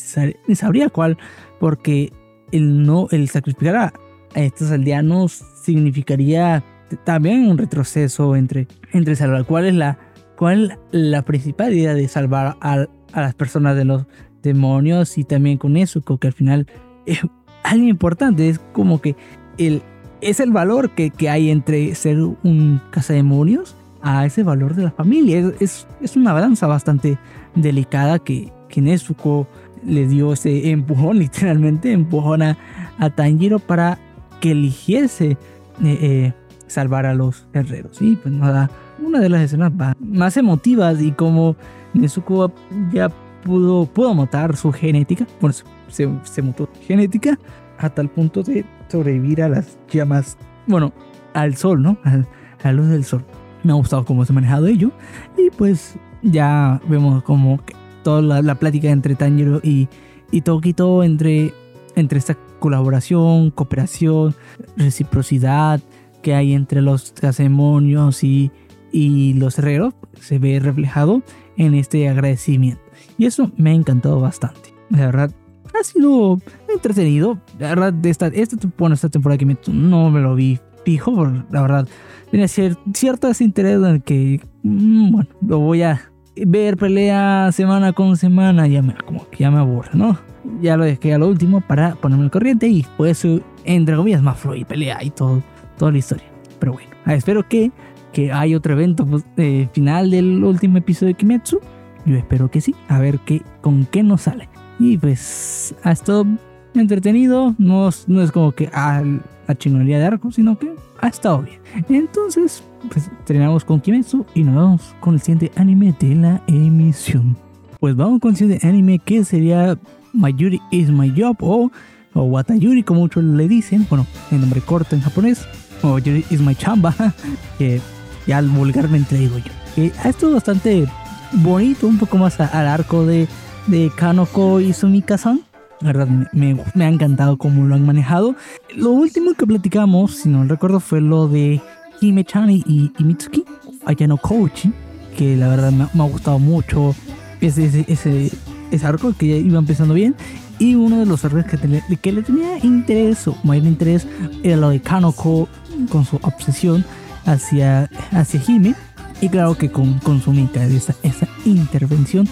ni 0.48 0.56
sabría 0.56 0.90
cuál, 0.90 1.18
porque 1.60 2.12
el, 2.52 2.84
no, 2.84 3.08
sacrificar 3.28 3.76
a, 3.76 3.94
estos 4.36 4.72
aldeanos 4.72 5.44
significaría 5.64 6.64
también 7.04 7.50
un 7.50 7.58
retroceso 7.58 8.36
entre, 8.36 8.68
entre 8.94 9.16
salvar. 9.16 9.46
¿Cuál 9.46 9.66
es 9.66 9.74
la, 9.74 9.98
cuál 10.38 10.78
la 10.92 11.24
principal 11.24 11.74
idea 11.74 11.94
de 11.94 12.08
salvar 12.08 12.58
a, 12.62 12.86
a 13.14 13.22
las 13.22 13.34
personas 13.34 13.76
de 13.76 13.86
los 13.86 14.06
demonios 14.44 15.18
y 15.18 15.24
también 15.24 15.58
con 15.58 15.78
eso, 15.78 16.02
que 16.02 16.28
al 16.28 16.34
final 16.34 16.68
es 17.06 17.20
algo 17.64 17.88
importante, 17.88 18.50
es 18.50 18.60
como 18.74 19.02
que 19.02 19.16
el, 19.58 19.82
es 20.22 20.40
el 20.40 20.52
valor 20.52 20.92
que, 20.92 21.10
que 21.10 21.30
hay 21.30 21.50
entre 21.50 21.94
ser 21.96 22.20
un 22.20 22.82
cazademonios 22.92 23.76
a 24.02 24.26
ese 24.26 24.44
valor 24.44 24.76
de 24.76 24.84
la 24.84 24.92
familia. 24.92 25.52
Es, 25.60 25.88
es 26.02 26.16
una 26.16 26.34
balanza 26.34 26.68
bastante 26.68 27.18
delicada 27.56 28.20
que, 28.20 28.52
que 28.68 28.82
Nezuko 28.82 29.48
le 29.84 30.08
dio 30.08 30.34
ese 30.34 30.72
empujón, 30.72 31.20
literalmente 31.20 31.92
empujón 31.92 32.42
a, 32.42 32.58
a 32.98 33.10
Tanjiro 33.10 33.60
para 33.60 34.00
que 34.40 34.52
eligiese 34.52 35.32
eh, 35.32 35.38
eh, 35.84 36.34
salvar 36.68 37.06
a 37.06 37.14
los 37.14 37.48
herreros. 37.54 38.02
Y 38.02 38.16
pues 38.16 38.34
nada, 38.34 38.70
una 39.04 39.20
de 39.20 39.30
las 39.30 39.42
escenas 39.42 39.72
más 40.00 40.38
emotivas 40.38 41.02
y 41.02 41.12
como 41.12 41.56
Nezuko 41.94 42.52
ya 42.92 43.10
pudo, 43.44 43.86
pudo 43.86 44.14
matar 44.14 44.56
su 44.56 44.72
genética, 44.72 45.26
bueno, 45.42 45.56
se, 45.88 46.10
se 46.24 46.42
mutó 46.42 46.70
genética 46.86 47.38
a 47.78 47.90
tal 47.90 48.10
punto 48.10 48.44
de 48.44 48.66
sobrevivir 48.90 49.42
a 49.42 49.50
las 49.50 49.78
llamas, 49.90 50.38
bueno, 50.68 50.92
al 51.34 51.56
sol, 51.56 51.82
¿no? 51.82 51.98
A, 52.04 52.14
a 52.14 52.24
la 52.66 52.74
luz 52.74 52.88
del 52.88 53.04
sol. 53.04 53.24
Me 53.64 53.72
ha 53.72 53.76
gustado 53.76 54.06
cómo 54.06 54.26
se 54.26 54.32
ha 54.32 54.36
manejado 54.36 54.68
ello. 54.68 54.92
Y 55.38 55.50
pues 55.50 55.98
ya 56.22 56.82
vemos 56.88 57.24
como 57.24 57.60
toda 58.04 58.22
la, 58.22 58.42
la, 58.42 58.56
plática 58.56 58.90
entre 58.90 59.16
Tanjiro 59.16 59.60
y, 59.64 59.88
y 60.32 60.42
Tokito, 60.42 61.04
entre, 61.04 61.54
entre 61.96 62.20
esta 62.20 62.36
colaboración, 62.60 63.52
cooperación, 63.52 64.36
reciprocidad 64.78 65.82
que 66.22 66.36
hay 66.36 66.54
entre 66.54 66.82
los 66.82 67.14
demonios 67.38 68.24
y, 68.24 68.52
y 68.92 69.34
los 69.34 69.58
herreros, 69.60 69.94
se 70.20 70.40
ve 70.40 70.60
reflejado 70.60 71.22
en 71.58 71.74
este 71.74 72.08
agradecimiento. 72.10 72.82
Y 73.18 73.26
eso 73.26 73.52
me 73.58 73.72
ha 73.72 73.74
encantado 73.74 74.20
bastante. 74.20 74.74
La 74.90 75.06
verdad, 75.06 75.32
ha 75.80 75.84
sido 75.84 76.40
entretenido. 76.74 77.40
La 77.60 77.70
verdad, 77.70 77.94
de 77.94 78.10
esta, 78.10 78.28
esta, 78.28 78.58
bueno, 78.78 78.96
esta 78.96 79.10
temporada 79.10 79.38
que 79.38 79.46
me, 79.46 79.58
no 79.68 80.10
me 80.10 80.22
lo 80.22 80.36
vi 80.36 80.60
fijo, 80.86 81.26
la 81.52 81.62
verdad, 81.62 81.88
tenía 82.32 82.48
cierto 82.48 83.28
desinterés 83.28 83.76
en 83.76 83.86
el 83.86 84.02
que, 84.02 84.42
mm, 84.64 85.12
bueno, 85.12 85.30
lo 85.42 85.60
voy 85.60 85.84
a 85.84 86.09
ver 86.36 86.78
pelea 86.78 87.52
semana 87.52 87.94
con 87.94 88.18
semana, 88.18 88.68
ya 88.68 88.82
me, 88.82 88.96
como 88.96 89.30
que 89.30 89.40
ya 89.40 89.52
me 89.52 89.60
aburre, 89.60 89.92
¿no? 89.94 90.18
Ya 90.62 90.78
lo 90.78 90.86
dejé 90.86 91.14
a 91.14 91.18
lo 91.18 91.28
último 91.28 91.62
para 91.62 91.96
ponerme 91.96 92.26
al 92.26 92.32
corriente 92.32 92.68
y 92.68 92.86
pues, 92.98 93.26
entre 93.66 93.96
comillas, 93.96 94.22
más 94.22 94.38
fluir, 94.40 94.66
pelea 94.66 95.04
y 95.04 95.10
todo, 95.10 95.44
toda 95.78 95.92
la 95.92 95.98
historia. 95.98 96.26
Pero 96.60 96.74
bueno, 96.74 96.90
ah, 97.06 97.16
espero 97.16 97.48
que, 97.48 97.72
que 98.14 98.32
hay 98.32 98.56
otro 98.56 98.74
evento 98.74 99.06
pues, 99.06 99.26
eh, 99.38 99.68
final 99.74 100.12
del 100.12 100.44
último 100.44 100.78
episodio 100.78 101.14
de 101.14 101.14
Kimetsu. 101.16 101.60
Yo 102.06 102.16
espero 102.16 102.50
que 102.50 102.62
sí, 102.62 102.74
a 102.88 103.00
ver 103.00 103.20
qué, 103.20 103.42
con 103.62 103.86
qué 103.86 104.04
nos 104.04 104.22
sale. 104.22 104.50
Y 104.80 104.98
pues 104.98 105.76
ha 105.84 105.92
estado 105.92 106.26
entretenido, 106.74 107.54
no, 107.58 107.90
no 108.08 108.22
es 108.22 108.32
como 108.32 108.54
que 108.54 108.70
ah, 108.74 109.04
la 109.50 109.58
chingonería 109.58 109.98
de 109.98 110.06
arco, 110.06 110.32
sino 110.32 110.58
que 110.60 110.72
ha 111.02 111.08
estado 111.08 111.42
bien. 111.42 111.60
Entonces, 111.90 112.64
pues 112.92 113.10
terminamos 113.26 113.66
con 113.66 113.82
Kimetsu 113.82 114.26
y 114.36 114.44
nos 114.44 114.56
vamos 114.56 114.96
con 115.00 115.16
el 115.16 115.22
siguiente 115.22 115.52
anime 115.56 115.94
de 116.00 116.16
la 116.16 116.42
emisión. 116.48 117.36
Pues 117.80 117.96
vamos 117.96 118.20
con 118.22 118.32
el 118.32 118.38
siguiente 118.38 118.68
anime 118.68 119.00
que 119.00 119.26
sería 119.26 119.78
Mayuri 120.14 120.62
is 120.70 120.90
my 120.90 121.12
job 121.18 121.36
o, 121.40 121.72
o 122.14 122.22
Watayuri 122.22 122.84
como 122.84 123.02
muchos 123.02 123.24
le 123.24 123.48
dicen, 123.48 123.88
bueno, 123.90 124.06
el 124.32 124.40
nombre 124.42 124.62
corto 124.62 124.96
en 124.96 125.02
japonés, 125.02 125.44
o 125.82 125.94
Mayuri 125.94 126.24
is 126.30 126.42
my 126.42 126.54
chamba, 126.54 126.94
que 127.58 127.82
ya 128.28 128.42
vulgarmente 128.44 129.16
le 129.16 129.22
digo 129.22 129.38
yo. 129.40 129.52
Que 129.76 129.92
ha 130.04 130.10
estado 130.10 130.34
bastante 130.34 130.88
bonito, 131.34 131.88
un 131.88 131.98
poco 131.98 132.20
más 132.20 132.40
al 132.40 132.68
arco 132.68 133.04
de, 133.04 133.28
de 133.66 133.92
Kanoko 133.96 134.60
y 134.60 134.74
Sumika-san 134.74 135.49
la 135.82 135.94
verdad, 135.94 136.08
me, 136.34 136.58
me, 136.74 136.86
ha 136.86 136.90
encantado 136.90 137.38
cómo 137.38 137.66
lo 137.66 137.76
han 137.76 137.86
manejado. 137.86 138.36
Lo 138.76 138.92
último 138.92 139.34
que 139.34 139.48
platicamos, 139.48 140.16
si 140.16 140.30
no 140.30 140.44
recuerdo, 140.44 140.80
fue 140.80 141.02
lo 141.02 141.28
de 141.28 141.62
Hime-chan 142.02 142.50
y, 142.50 142.64
y, 142.66 143.04
Mitsuki, 143.04 143.46
Ayano 143.86 144.18
Kouchi, 144.18 144.72
que 145.18 145.36
la 145.36 145.48
verdad 145.48 145.72
me, 145.72 145.88
me 145.94 146.04
ha 146.04 146.08
gustado 146.08 146.40
mucho 146.40 146.96
ese, 147.42 147.66
ese, 147.66 147.86
ese, 147.88 148.32
ese, 148.72 148.86
arco 148.86 149.14
que 149.18 149.28
ya 149.28 149.36
iba 149.36 149.60
empezando 149.60 149.94
bien. 149.94 150.16
Y 150.58 150.76
uno 150.76 151.00
de 151.00 151.06
los 151.06 151.24
errores 151.24 151.46
que, 151.46 151.98
que 151.98 152.12
le 152.12 152.24
tenía 152.24 152.58
interés 152.64 153.26
o 153.30 153.38
mayor 153.44 153.66
interés 153.66 154.06
era 154.44 154.58
lo 154.58 154.70
de 154.70 154.82
Kanoko 154.82 155.48
con 155.90 156.04
su 156.04 156.18
obsesión 156.18 156.84
hacia, 157.26 157.90
hacia 158.12 158.42
Hime. 158.46 158.76
Y 159.22 159.30
claro 159.30 159.58
que 159.58 159.70
con, 159.70 160.00
con 160.00 160.22
Sumika, 160.22 160.66
esa, 160.66 160.94
esa 161.04 161.28
intervención 161.46 162.28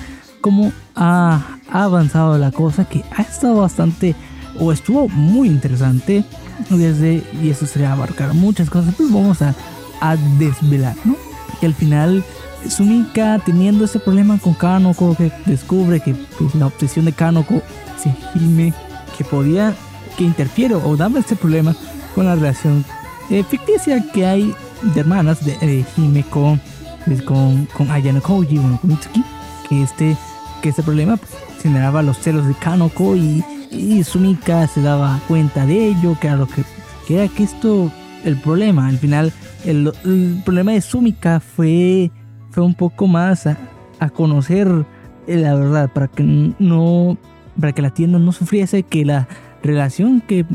cómo 0.48 0.72
ha, 0.96 1.58
avanzado 1.70 2.38
la 2.38 2.52
cosa, 2.52 2.86
que 2.86 3.04
ha 3.18 3.22
estado 3.22 3.56
bastante, 3.56 4.16
o 4.58 4.72
estuvo 4.72 5.10
muy 5.10 5.50
interesante 5.50 6.24
desde, 6.70 7.22
y 7.44 7.50
eso 7.50 7.66
sería 7.66 7.92
abarcar 7.92 8.34
muchas 8.34 8.70
cosas, 8.70 8.96
pues 8.96 9.12
vamos 9.12 9.42
a, 9.42 9.54
a 10.00 10.16
desvelar, 10.40 10.96
¿no? 11.04 11.18
Que 11.60 11.66
al 11.66 11.74
final 11.74 12.24
Sumika 12.70 13.42
teniendo 13.46 13.84
ese 13.84 14.00
problema 14.00 14.38
con 14.38 14.54
Kanoko, 14.54 15.18
que 15.18 15.34
descubre 15.46 16.00
que 16.00 16.16
pues, 16.40 16.56
la 16.56 16.68
obsesión 16.68 17.04
de 17.04 17.12
Kanoko 17.12 17.62
se 18.02 18.16
gime, 18.32 18.74
que 19.18 19.26
podía, 19.26 19.76
que 20.18 20.24
interfiere 20.24 20.76
o 20.76 20.96
daba 20.96 21.20
este 21.20 21.36
problema 21.36 21.76
con 22.16 22.26
la 22.26 22.36
relación 22.36 22.86
eh, 23.30 23.44
ficticia 23.44 24.02
que 24.14 24.26
hay 24.26 24.56
de 24.82 25.02
hermanas 25.02 25.44
de 25.44 25.58
eh, 25.60 25.86
Hime 25.98 26.24
con, 26.24 26.62
pues, 27.04 27.22
con, 27.22 27.66
con 27.66 27.92
Ayano 27.92 28.22
Koji, 28.22 28.58
bueno, 28.60 28.80
con 28.80 28.92
Mitsuki, 28.92 29.26
que 29.68 29.84
este 29.84 30.16
que 30.62 30.70
este 30.70 30.84
problema 30.84 31.18
pues, 31.18 31.32
generaba 31.62 32.02
los 32.02 32.18
celos 32.18 32.48
de 32.48 32.54
Kanoko 32.54 33.16
y, 33.16 33.44
y, 33.72 34.04
Sumika 34.04 34.68
se 34.68 34.82
daba 34.82 35.20
cuenta 35.28 35.66
de 35.66 35.90
ello, 35.90 36.18
que 36.20 36.28
era 36.28 36.38
lo 36.38 36.48
que, 36.48 36.64
que 37.08 37.16
era 37.16 37.28
que 37.28 37.44
esto 37.44 37.92
el 38.24 38.38
problema. 38.38 38.88
Al 38.88 38.98
final, 38.98 39.34
el, 39.66 39.92
problema 40.46 40.72
de 40.72 40.82
Sumika 40.82 41.40
fue, 41.40 42.12
fue 42.52 42.64
un 42.64 42.74
poco 42.74 43.08
más 43.08 43.48
a, 43.48 43.58
conocer 44.10 44.68
la 45.28 45.56
verdad, 45.56 45.90
para 45.92 46.08
que 46.08 46.24
no, 46.24 47.18
para 47.60 47.74
que 47.74 47.82
la 47.82 47.90
tienda 47.90 48.20
no 48.20 48.32
sufriese, 48.32 48.84
que 48.84 49.04
la 49.04 49.28
relación 49.64 50.22
que, 50.22 50.46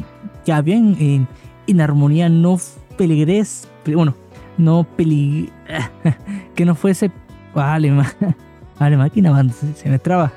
que 0.44 0.52
había 0.52 0.76
en, 0.76 1.26
en, 1.66 1.80
armonía 1.80 2.28
no 2.28 2.58
peligres, 2.96 3.68
bueno, 3.84 4.14
no 4.56 4.84
peligre, 4.84 5.52
que 6.54 6.64
no 6.64 6.74
fuese, 6.74 7.10
vale, 7.54 7.92
vale, 8.78 8.96
máquina, 8.96 9.48
se, 9.50 9.88
me 9.88 9.98
traba, 9.98 10.32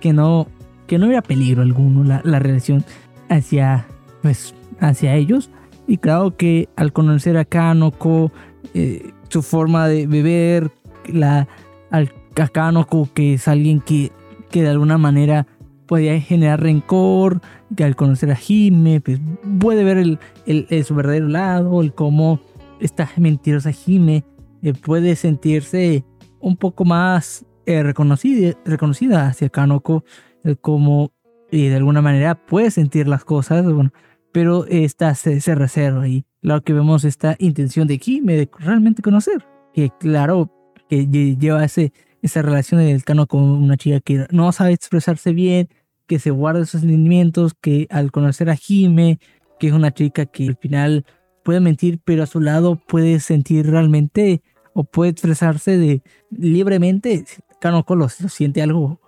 que 0.00 0.12
no, 0.12 0.46
que 0.86 0.98
no 0.98 1.06
hubiera 1.06 1.22
peligro 1.22 1.62
alguno 1.62 2.04
la, 2.04 2.20
la 2.24 2.38
relación 2.38 2.84
hacia, 3.28 3.86
pues, 4.22 4.54
hacia 4.80 5.14
ellos. 5.14 5.50
Y 5.86 5.98
claro 5.98 6.36
que 6.36 6.68
al 6.76 6.92
conocer 6.92 7.36
a 7.36 7.44
Kanoko, 7.44 8.32
eh, 8.72 9.12
su 9.28 9.42
forma 9.42 9.88
de 9.88 10.06
beber, 10.06 10.70
la, 11.06 11.46
al, 11.90 12.12
a 12.36 12.48
Kanoko 12.48 13.08
que 13.12 13.34
es 13.34 13.48
alguien 13.48 13.80
que, 13.80 14.12
que 14.50 14.62
de 14.62 14.70
alguna 14.70 14.98
manera 14.98 15.46
podía 15.86 16.18
generar 16.20 16.62
rencor, 16.62 17.40
que 17.76 17.84
al 17.84 17.96
conocer 17.96 18.30
a 18.30 18.38
Hime, 18.46 19.00
pues 19.00 19.20
puede 19.58 19.84
ver 19.84 19.98
el, 19.98 20.18
el, 20.46 20.84
su 20.84 20.94
verdadero 20.94 21.28
lado, 21.28 21.82
el 21.82 21.92
cómo 21.92 22.40
esta 22.80 23.10
mentirosa 23.16 23.70
Hime 23.86 24.24
eh, 24.62 24.72
puede 24.72 25.16
sentirse 25.16 26.04
un 26.40 26.56
poco 26.56 26.84
más 26.84 27.44
eh, 27.66 27.82
reconocida, 27.82 28.58
reconocida 28.64 29.26
hacia 29.26 29.48
Kanoko, 29.48 30.04
el 30.44 30.58
cómo 30.58 31.12
y 31.50 31.68
de 31.68 31.76
alguna 31.76 32.02
manera 32.02 32.34
puede 32.34 32.70
sentir 32.70 33.06
las 33.06 33.24
cosas, 33.24 33.64
bueno, 33.64 33.92
pero 34.32 34.66
esta 34.66 35.14
se, 35.14 35.38
reserva 35.54 36.02
ahí. 36.02 36.26
Claro 36.42 36.62
que 36.62 36.72
vemos 36.72 37.04
esta 37.04 37.36
intención 37.38 37.86
de 37.86 37.98
Kime 37.98 38.34
de 38.34 38.50
realmente 38.58 39.02
conocer, 39.02 39.46
que 39.72 39.90
claro 40.00 40.50
que 40.88 41.06
lleva 41.06 41.64
ese, 41.64 41.92
esa 42.22 42.42
relación 42.42 42.80
del 42.80 43.04
Cano 43.04 43.26
con 43.26 43.42
una 43.42 43.76
chica 43.76 44.00
que 44.00 44.26
no 44.30 44.50
sabe 44.50 44.72
expresarse 44.72 45.32
bien, 45.32 45.68
que 46.06 46.18
se 46.18 46.30
guarda 46.30 46.66
sus 46.66 46.80
sentimientos, 46.80 47.54
que 47.54 47.86
al 47.90 48.10
conocer 48.10 48.50
a 48.50 48.56
Jime, 48.56 49.20
que 49.60 49.68
es 49.68 49.72
una 49.72 49.92
chica 49.92 50.26
que 50.26 50.48
al 50.48 50.56
final 50.56 51.06
puede 51.44 51.60
mentir, 51.60 52.00
pero 52.04 52.24
a 52.24 52.26
su 52.26 52.40
lado 52.40 52.76
puede 52.88 53.20
sentir 53.20 53.70
realmente 53.70 54.42
o 54.74 54.82
puede 54.82 55.12
expresarse 55.12 55.78
de 55.78 56.02
libremente, 56.30 57.24
Kanoko 57.64 57.96
lo, 57.96 58.08
lo 58.20 58.28
siente 58.28 58.60
algo 58.60 59.00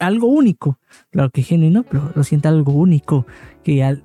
algo 0.00 0.26
único. 0.26 0.80
Claro 1.10 1.30
que 1.30 1.44
genuino, 1.44 1.84
pero 1.84 2.10
lo 2.12 2.24
siente 2.24 2.48
algo 2.48 2.72
único. 2.72 3.24
Que 3.62 3.84
al, 3.84 4.02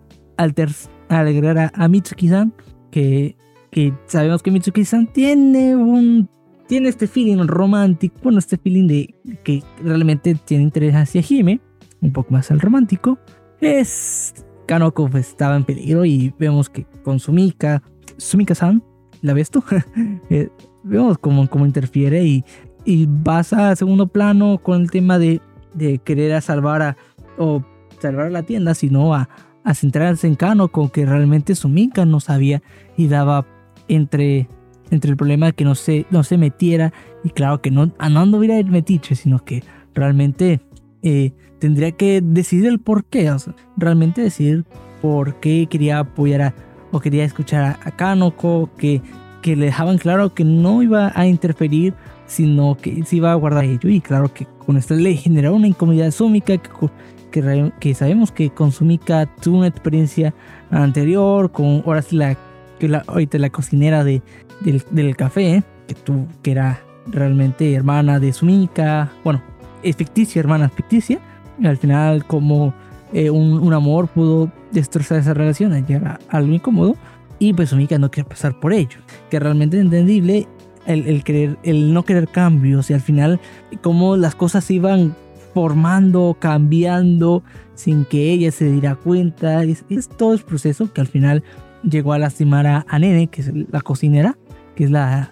alegrar 1.09 1.71
a, 1.73 1.87
Mitsuki-san, 1.87 2.53
que, 2.91 3.35
que 3.71 3.93
sabemos 4.05 4.43
que 4.43 4.51
Mitsuki-san 4.51 5.11
tiene 5.11 5.75
un 5.75 6.29
tiene 6.67 6.89
este 6.89 7.07
feeling 7.07 7.47
romántico, 7.47 8.15
bueno, 8.21 8.37
este 8.37 8.57
feeling 8.57 8.87
de 8.87 9.15
que 9.43 9.63
realmente 9.83 10.35
tiene 10.35 10.63
interés 10.63 10.93
hacia 10.93 11.23
Hime, 11.27 11.59
un 11.99 12.13
poco 12.13 12.31
más 12.31 12.51
al 12.51 12.59
romántico. 12.59 13.17
Es 13.59 14.35
Kanoko 14.67 15.09
pues, 15.09 15.29
estaba 15.29 15.55
en 15.55 15.63
peligro 15.63 16.05
y 16.05 16.31
vemos 16.37 16.69
que 16.69 16.85
con 17.03 17.19
Sumika, 17.19 17.81
Sumika-san, 18.17 18.83
¿la 19.23 19.33
ves 19.33 19.49
tú? 19.49 19.63
Eh, 20.29 20.49
vemos 20.83 21.17
cómo, 21.17 21.47
cómo 21.49 21.65
interfiere 21.65 22.23
y, 22.23 22.43
y 22.85 23.07
pasa 23.07 23.69
a 23.71 23.75
segundo 23.75 24.07
plano 24.07 24.59
con 24.61 24.81
el 24.81 24.91
tema 24.91 25.19
de 25.19 25.41
de 25.75 25.99
querer 25.99 26.41
salvar 26.41 26.81
a, 26.81 26.97
o 27.37 27.63
salvar 27.99 28.31
la 28.31 28.43
tienda, 28.43 28.73
sino 28.73 29.13
a, 29.13 29.29
a 29.63 29.73
centrarse 29.73 30.25
en 30.25 30.35
Kano 30.35 30.69
con 30.69 30.89
que 30.89 31.05
realmente 31.05 31.53
Sumika 31.53 32.05
no 32.05 32.19
sabía 32.19 32.63
y 32.97 33.07
daba 33.07 33.45
entre, 33.87 34.47
entre 34.89 35.11
el 35.11 35.17
problema 35.17 35.47
de 35.47 35.53
que 35.53 35.65
no 35.65 35.75
se, 35.75 36.05
no 36.09 36.23
se 36.23 36.37
metiera. 36.37 36.93
Y 37.23 37.29
claro 37.29 37.61
que 37.61 37.71
no, 37.71 37.87
no 37.87 38.19
anduviera 38.19 38.57
el 38.57 38.67
metiche, 38.67 39.15
sino 39.15 39.43
que 39.43 39.63
realmente 39.93 40.61
eh, 41.03 41.33
tendría 41.59 41.91
que 41.91 42.21
decidir 42.21 42.67
el 42.67 42.79
por 42.79 43.05
qué, 43.05 43.31
realmente 43.77 44.21
decidir 44.21 44.65
por 45.01 45.35
qué 45.39 45.67
quería 45.69 45.99
apoyar 45.99 46.41
a, 46.41 46.53
o 46.91 46.99
quería 46.99 47.25
escuchar 47.25 47.63
a, 47.63 47.79
a 47.83 47.91
Kanoko, 47.91 48.69
que, 48.77 49.01
que 49.41 49.55
le 49.55 49.65
dejaban 49.65 49.97
claro 49.97 50.33
que 50.33 50.43
no 50.43 50.81
iba 50.81 51.11
a 51.15 51.27
interferir 51.27 51.93
sino 52.27 52.75
que 52.75 53.03
se 53.05 53.17
iba 53.17 53.31
a 53.31 53.35
guardar 53.35 53.65
ello. 53.65 53.89
Y 53.89 54.01
claro 54.01 54.33
que 54.33 54.47
con 54.65 54.77
esta 54.77 54.95
ley 54.95 55.17
generó 55.17 55.53
una 55.55 55.67
incomodidad 55.67 56.11
Sumika 56.11 56.57
que, 56.57 57.71
que, 57.79 57.93
sabemos 57.93 58.31
que 58.31 58.49
con 58.49 58.71
Sumika 58.71 59.25
tuvo 59.41 59.59
una 59.59 59.67
experiencia 59.67 60.33
anterior, 60.71 61.51
con 61.51 61.83
ahora 61.85 62.01
sí 62.01 62.15
la, 62.15 62.37
que 62.79 62.87
la, 62.87 63.03
ahorita 63.07 63.37
la 63.37 63.49
cocinera 63.49 64.03
de, 64.03 64.21
del, 64.61 65.15
café, 65.15 65.63
que, 65.87 65.95
tú, 65.95 66.27
que 66.41 66.51
era 66.51 66.81
realmente 67.07 67.73
hermana 67.73 68.19
de 68.19 68.33
Sumika, 68.33 69.11
bueno, 69.23 69.41
es 69.83 69.95
ficticia, 69.95 70.39
hermana 70.39 70.69
ficticia, 70.69 71.19
y 71.59 71.67
al 71.67 71.77
final 71.77 72.25
como 72.25 72.73
eh, 73.13 73.29
un, 73.29 73.59
un, 73.59 73.73
amor 73.73 74.07
pudo 74.07 74.51
destrozar 74.71 75.19
esa 75.19 75.33
relación, 75.33 75.85
llegar 75.85 76.19
a 76.29 76.37
algo 76.37 76.53
incómodo, 76.53 76.95
y 77.37 77.53
pues 77.53 77.69
Sumika 77.69 77.99
no 77.99 78.09
quiere 78.09 78.29
pasar 78.29 78.59
por 78.59 78.73
ello, 78.73 78.97
que 79.29 79.39
realmente 79.39 79.77
es 79.77 79.83
entendible 79.83 80.47
el, 80.85 81.23
querer, 81.23 81.57
el 81.63 81.93
no 81.93 82.03
querer 82.03 82.27
cambios 82.27 82.89
y 82.89 82.93
al 82.93 83.01
final 83.01 83.39
cómo 83.81 84.17
las 84.17 84.35
cosas 84.35 84.69
iban 84.71 85.15
formando, 85.53 86.35
cambiando 86.39 87.43
sin 87.75 88.05
que 88.05 88.31
ella 88.31 88.51
se 88.51 88.71
diera 88.71 88.95
cuenta. 88.95 89.63
Es, 89.63 89.85
todo 90.17 90.33
el 90.33 90.41
proceso 90.41 90.91
que 90.91 91.01
al 91.01 91.07
final 91.07 91.43
llegó 91.83 92.13
a 92.13 92.19
lastimar 92.19 92.67
a, 92.67 92.99
Nene, 92.99 93.27
que 93.27 93.41
es 93.41 93.51
la 93.71 93.81
cocinera, 93.81 94.37
que 94.75 94.85
es 94.85 94.91
la... 94.91 95.31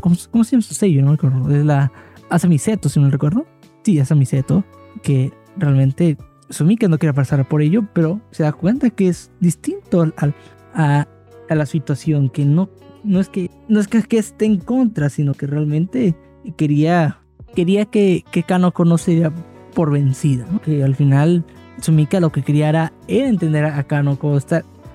¿Cómo, 0.00 0.16
cómo 0.30 0.44
se 0.44 0.52
llama 0.52 0.62
su 0.62 0.74
sello? 0.74 1.02
No 1.02 1.08
me 1.08 1.14
acuerdo. 1.14 1.50
Es 1.54 1.64
la 1.64 1.90
Asamiseto, 2.28 2.88
si 2.88 3.00
no 3.00 3.10
recuerdo. 3.10 3.46
Sí, 3.82 3.98
Asamiseto, 3.98 4.64
que 5.02 5.32
realmente 5.56 6.18
Sumika 6.50 6.88
no 6.88 6.98
quiere 6.98 7.14
pasar 7.14 7.46
por 7.48 7.62
ello, 7.62 7.86
pero 7.92 8.20
se 8.30 8.42
da 8.42 8.52
cuenta 8.52 8.90
que 8.90 9.08
es 9.08 9.30
distinto 9.40 10.02
al, 10.02 10.34
a, 10.74 11.06
a 11.48 11.54
la 11.54 11.66
situación, 11.66 12.28
que 12.28 12.44
no 12.44 12.68
no 13.06 13.20
es 13.20 13.28
que 13.28 13.50
no 13.68 13.80
es 13.80 13.88
que, 13.88 14.18
esté 14.18 14.44
en 14.44 14.58
contra, 14.58 15.08
sino 15.08 15.34
que 15.34 15.46
realmente 15.46 16.14
quería 16.56 17.20
quería 17.54 17.86
que, 17.86 18.24
que 18.30 18.42
Kanoko 18.42 18.84
no 18.84 18.98
se 18.98 19.30
por 19.74 19.90
vencida, 19.90 20.46
que 20.64 20.82
al 20.82 20.94
final 20.94 21.44
Sumika 21.80 22.20
lo 22.20 22.32
que 22.32 22.42
quería 22.42 22.68
era, 22.68 22.92
entender 23.08 23.64
a 23.64 23.82
Kanoko, 23.84 24.38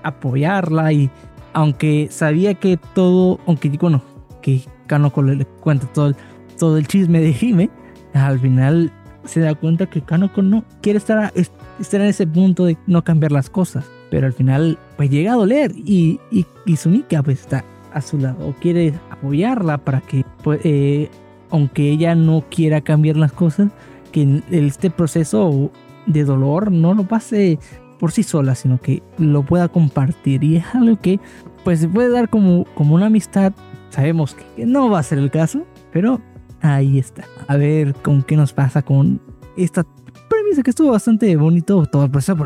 apoyarla 0.02 0.92
y 0.92 1.10
aunque 1.52 2.08
sabía 2.10 2.54
que 2.54 2.78
todo, 2.94 3.40
aunque 3.46 3.68
bueno, 3.70 4.02
que 4.40 4.62
Kanoko 4.86 5.22
le, 5.22 5.44
cuenta 5.44 5.86
todo 5.86 6.08
el, 6.08 6.16
todo 6.58 6.76
el 6.78 6.86
chisme 6.86 7.20
de 7.20 7.36
Hime, 7.38 7.70
al 8.14 8.38
final 8.40 8.90
se 9.24 9.40
da 9.40 9.54
cuenta 9.54 9.86
que 9.86 10.02
Kanoko 10.02 10.42
no 10.42 10.64
quiere 10.80 10.98
estar, 10.98 11.32
estar 11.34 12.00
en 12.00 12.08
ese 12.08 12.26
punto 12.26 12.64
de 12.64 12.76
no 12.86 13.04
cambiar 13.04 13.32
las 13.32 13.48
cosas. 13.48 13.84
Pero 14.10 14.26
al 14.26 14.34
final, 14.34 14.78
pues 14.96 15.08
llega 15.08 15.32
a 15.32 15.36
doler 15.36 15.72
y, 15.74 16.20
y, 16.30 16.44
y 16.66 16.76
Sumika 16.76 17.22
pues 17.22 17.40
está 17.40 17.64
a 17.94 18.00
su 18.00 18.18
lado 18.18 18.48
o 18.48 18.52
quiere 18.54 18.94
apoyarla 19.10 19.78
para 19.78 20.00
que, 20.00 20.24
pues, 20.42 20.60
eh, 20.64 21.10
aunque 21.50 21.90
ella 21.90 22.14
no 22.14 22.44
quiera 22.50 22.80
cambiar 22.80 23.16
las 23.16 23.32
cosas, 23.32 23.70
que 24.10 24.42
este 24.50 24.90
proceso 24.90 25.70
de 26.06 26.24
dolor 26.24 26.70
no 26.70 26.94
lo 26.94 27.04
pase 27.04 27.58
por 27.98 28.12
sí 28.12 28.22
sola, 28.22 28.54
sino 28.54 28.80
que 28.80 29.02
lo 29.18 29.44
pueda 29.44 29.68
compartir. 29.68 30.42
Y 30.44 30.56
es 30.56 30.64
algo 30.74 30.98
que 31.00 31.20
pues 31.64 31.80
se 31.80 31.88
puede 31.88 32.10
dar 32.10 32.28
como, 32.28 32.64
como 32.74 32.94
una 32.94 33.06
amistad. 33.06 33.52
Sabemos 33.90 34.34
que 34.34 34.66
no 34.66 34.90
va 34.90 34.98
a 34.98 35.02
ser 35.02 35.18
el 35.18 35.30
caso, 35.30 35.64
pero 35.92 36.20
ahí 36.60 36.98
está. 36.98 37.24
A 37.46 37.56
ver 37.56 37.94
con 37.94 38.22
qué 38.22 38.36
nos 38.36 38.52
pasa 38.52 38.82
con 38.82 39.20
esta 39.56 39.84
premisa 40.28 40.62
que 40.62 40.70
estuvo 40.70 40.90
bastante 40.90 41.36
bonito 41.36 41.84
todo 41.86 42.04
el 42.04 42.10
proceso. 42.10 42.36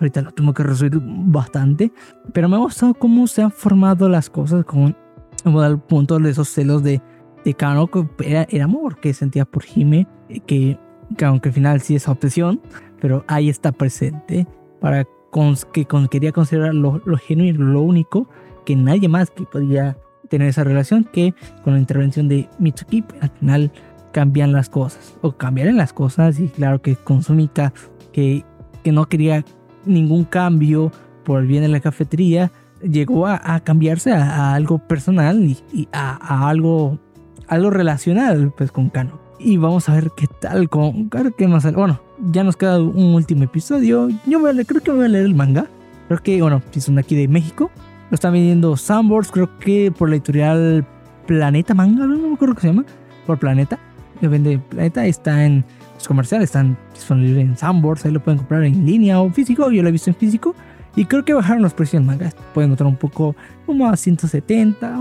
Ahorita 0.00 0.22
lo 0.22 0.30
tengo 0.32 0.52
que 0.52 0.62
resolver 0.62 1.00
bastante. 1.02 1.92
Pero 2.32 2.48
me 2.48 2.56
ha 2.56 2.60
gustado 2.60 2.94
cómo 2.94 3.26
se 3.26 3.42
han 3.42 3.50
formado 3.50 4.08
las 4.08 4.30
cosas 4.30 4.64
con 4.64 4.96
al 5.44 5.78
punto 5.80 6.18
de 6.18 6.30
esos 6.30 6.48
celos 6.48 6.82
de, 6.82 7.02
de 7.44 7.54
Kano, 7.54 7.88
que 7.88 8.06
era, 8.20 8.64
amor 8.64 8.98
que 9.00 9.12
sentía 9.12 9.44
por 9.44 9.64
Hime, 9.64 10.06
que, 10.46 10.78
que 11.16 11.24
aunque 11.24 11.50
al 11.50 11.54
final 11.54 11.80
sí 11.80 11.96
es 11.96 12.08
obsesión, 12.08 12.60
pero 13.00 13.24
ahí 13.28 13.50
está 13.50 13.72
presente 13.72 14.46
para 14.80 15.06
que 15.72 15.86
quería 16.10 16.32
considerar 16.32 16.74
lo, 16.74 17.02
lo 17.04 17.16
genuino, 17.16 17.64
lo 17.64 17.82
único, 17.82 18.28
que 18.64 18.76
nadie 18.76 19.08
más 19.08 19.30
que 19.30 19.44
podía 19.44 19.96
tener 20.28 20.48
esa 20.48 20.64
relación 20.64 21.04
que 21.04 21.34
con 21.62 21.74
la 21.74 21.80
intervención 21.80 22.28
de 22.28 22.48
Mitsuki 22.58 23.04
al 23.20 23.30
final 23.30 23.72
cambian 24.12 24.52
las 24.52 24.68
cosas 24.68 25.16
o 25.22 25.32
cambiaron 25.32 25.76
las 25.76 25.92
cosas 25.92 26.38
y 26.38 26.48
claro 26.48 26.80
que 26.80 26.96
con 26.96 27.22
Sumika 27.22 27.72
que, 28.12 28.44
que 28.82 28.92
no 28.92 29.06
quería 29.06 29.44
ningún 29.86 30.24
cambio 30.24 30.92
por 31.24 31.40
el 31.40 31.46
bien 31.46 31.62
de 31.62 31.68
la 31.68 31.80
cafetería, 31.80 32.52
llegó 32.82 33.26
a, 33.26 33.60
cambiarse 33.60 34.12
a, 34.12 34.54
algo 34.54 34.78
personal 34.78 35.42
y, 35.42 35.88
a, 35.92 36.48
algo, 36.48 36.98
algo 37.48 37.70
relacional 37.70 38.52
pues, 38.56 38.70
con 38.70 38.90
Kano. 38.90 39.18
Y 39.38 39.56
vamos 39.56 39.88
a 39.88 39.94
ver 39.94 40.10
qué 40.16 40.26
tal 40.26 40.68
con... 40.68 41.10
¿Qué 41.36 41.48
más? 41.48 41.70
Bueno, 41.72 42.00
ya 42.30 42.44
nos 42.44 42.56
queda 42.56 42.80
un 42.80 43.14
último 43.14 43.44
episodio. 43.44 44.08
Yo 44.26 44.38
voy 44.38 44.58
a 44.58 44.64
creo 44.64 44.80
que 44.80 44.90
voy 44.90 45.06
a 45.06 45.08
leer 45.08 45.24
el 45.24 45.34
manga. 45.34 45.66
Creo 46.08 46.22
que, 46.22 46.40
bueno, 46.40 46.62
si 46.70 46.80
son 46.80 46.98
aquí 46.98 47.14
de 47.16 47.28
México, 47.28 47.70
Lo 48.10 48.14
están 48.14 48.32
vendiendo 48.32 48.76
Sunboards, 48.76 49.30
creo 49.30 49.58
que 49.58 49.90
por 49.90 50.08
la 50.08 50.16
editorial 50.16 50.86
Planeta 51.26 51.74
Manga, 51.74 52.06
no 52.06 52.28
me 52.28 52.34
acuerdo 52.34 52.54
qué 52.54 52.60
se 52.62 52.66
llama, 52.68 52.84
por 53.26 53.38
Planeta. 53.38 53.78
Lo 54.20 54.30
vende 54.30 54.58
Planeta, 54.58 55.06
está 55.06 55.44
en 55.44 55.64
los 55.94 56.08
comerciales, 56.08 56.46
están 56.46 56.76
disponibles 56.92 57.44
en 57.44 57.56
Sunboards, 57.56 58.04
ahí 58.04 58.12
lo 58.12 58.22
pueden 58.22 58.38
comprar 58.38 58.64
en 58.64 58.84
línea 58.84 59.20
o 59.20 59.30
físico, 59.30 59.70
yo 59.70 59.82
lo 59.82 59.88
he 59.88 59.92
visto 59.92 60.10
en 60.10 60.16
físico. 60.16 60.54
Y 60.96 61.06
creo 61.06 61.24
que 61.24 61.34
bajaron 61.34 61.60
los 61.62 61.74
precios 61.74 62.00
en 62.00 62.06
manga. 62.06 62.30
Pueden 62.52 62.70
encontrar 62.70 62.88
un 62.88 62.96
poco 62.96 63.34
como 63.66 63.88
a 63.88 63.96
170, 63.96 64.96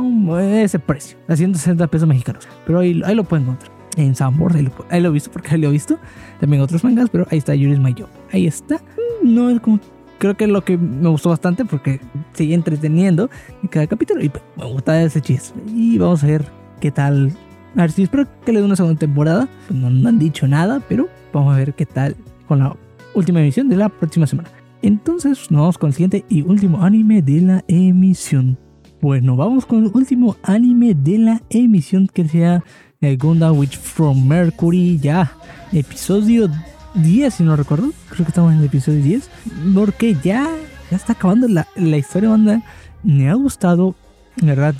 ese 0.63 0.79
precio, 0.79 1.19
a 1.27 1.35
160 1.35 1.85
pesos 1.85 2.07
mexicanos. 2.07 2.47
Pero 2.65 2.79
ahí, 2.79 2.99
ahí 3.05 3.13
lo 3.13 3.23
pueden 3.23 3.45
encontrar 3.45 3.71
en 3.95 4.15
Sunboard. 4.15 4.55
Ahí 4.55 4.71
ahí 4.89 5.01
lo 5.01 5.09
he 5.09 5.11
visto 5.11 5.31
porque 5.31 5.51
ahí 5.51 5.61
lo 5.61 5.67
he 5.67 5.71
visto. 5.71 5.99
También 6.39 6.63
otros 6.63 6.83
mangas, 6.83 7.09
pero 7.11 7.27
ahí 7.29 7.37
está 7.37 7.53
Yuri's 7.53 7.79
Mayo. 7.79 8.07
Ahí 8.31 8.47
está. 8.47 8.81
No 9.21 9.51
es 9.51 9.59
como 9.59 9.79
creo 10.23 10.37
que 10.37 10.45
es 10.45 10.49
lo 10.49 10.63
que 10.63 10.77
me 10.77 11.09
gustó 11.09 11.29
bastante 11.29 11.65
porque 11.65 11.99
sigue 12.31 12.53
entreteniendo 12.53 13.29
en 13.61 13.67
cada 13.67 13.87
capítulo 13.87 14.23
y 14.23 14.31
me 14.55 14.65
gusta 14.65 15.01
ese 15.03 15.19
chiste. 15.19 15.59
Y 15.67 15.97
vamos 15.97 16.23
a 16.23 16.27
ver 16.27 16.45
qué 16.79 16.91
tal. 16.91 17.33
A 17.75 17.81
ver 17.81 17.91
si 17.91 18.03
espero 18.03 18.27
que 18.45 18.51
le 18.51 18.59
dé 18.59 18.65
una 18.65 18.75
segunda 18.75 18.99
temporada. 18.99 19.47
Pues 19.67 19.79
no, 19.79 19.89
no, 19.89 20.09
han 20.09 20.19
dicho 20.19 20.47
nada, 20.47 20.81
pero 20.87 21.09
vamos 21.31 21.53
a 21.53 21.57
ver 21.57 21.73
qué 21.73 21.85
tal 21.85 22.15
con 22.47 22.59
la 22.59 22.75
última 23.15 23.41
emisión 23.41 23.69
de 23.69 23.77
la 23.77 23.89
próxima 23.89 24.27
semana. 24.27 24.49
Entonces 24.81 25.49
nos 25.49 25.61
vamos 25.61 25.77
con 25.77 25.87
el 25.87 25.93
siguiente 25.93 26.25
y 26.29 26.41
último 26.41 26.83
anime 26.83 27.21
de 27.21 27.41
la 27.41 27.63
emisión. 27.67 28.59
Bueno, 29.01 29.35
vamos 29.35 29.65
con 29.65 29.85
el 29.85 29.91
último 29.93 30.35
anime 30.43 30.93
de 30.93 31.17
la 31.17 31.41
emisión 31.49 32.07
que 32.07 32.27
sea 32.27 32.63
el 33.01 33.17
Gundam 33.17 33.57
Witch 33.57 33.77
from 33.77 34.27
Mercury. 34.27 34.99
Ya, 34.99 35.31
episodio 35.71 36.49
10, 36.95 37.33
si 37.33 37.43
no 37.43 37.55
recuerdo. 37.55 37.91
Creo 38.09 38.25
que 38.25 38.29
estamos 38.29 38.53
en 38.53 38.59
el 38.59 38.65
episodio 38.65 39.01
10. 39.01 39.29
Porque 39.73 40.15
ya, 40.23 40.47
ya 40.91 40.97
está 40.97 41.13
acabando 41.13 41.47
la, 41.47 41.67
la 41.75 41.97
historia, 41.97 42.29
banda. 42.29 42.61
Me 43.03 43.29
ha 43.29 43.33
gustado. 43.33 43.95
La 44.37 44.55
verdad, 44.55 44.75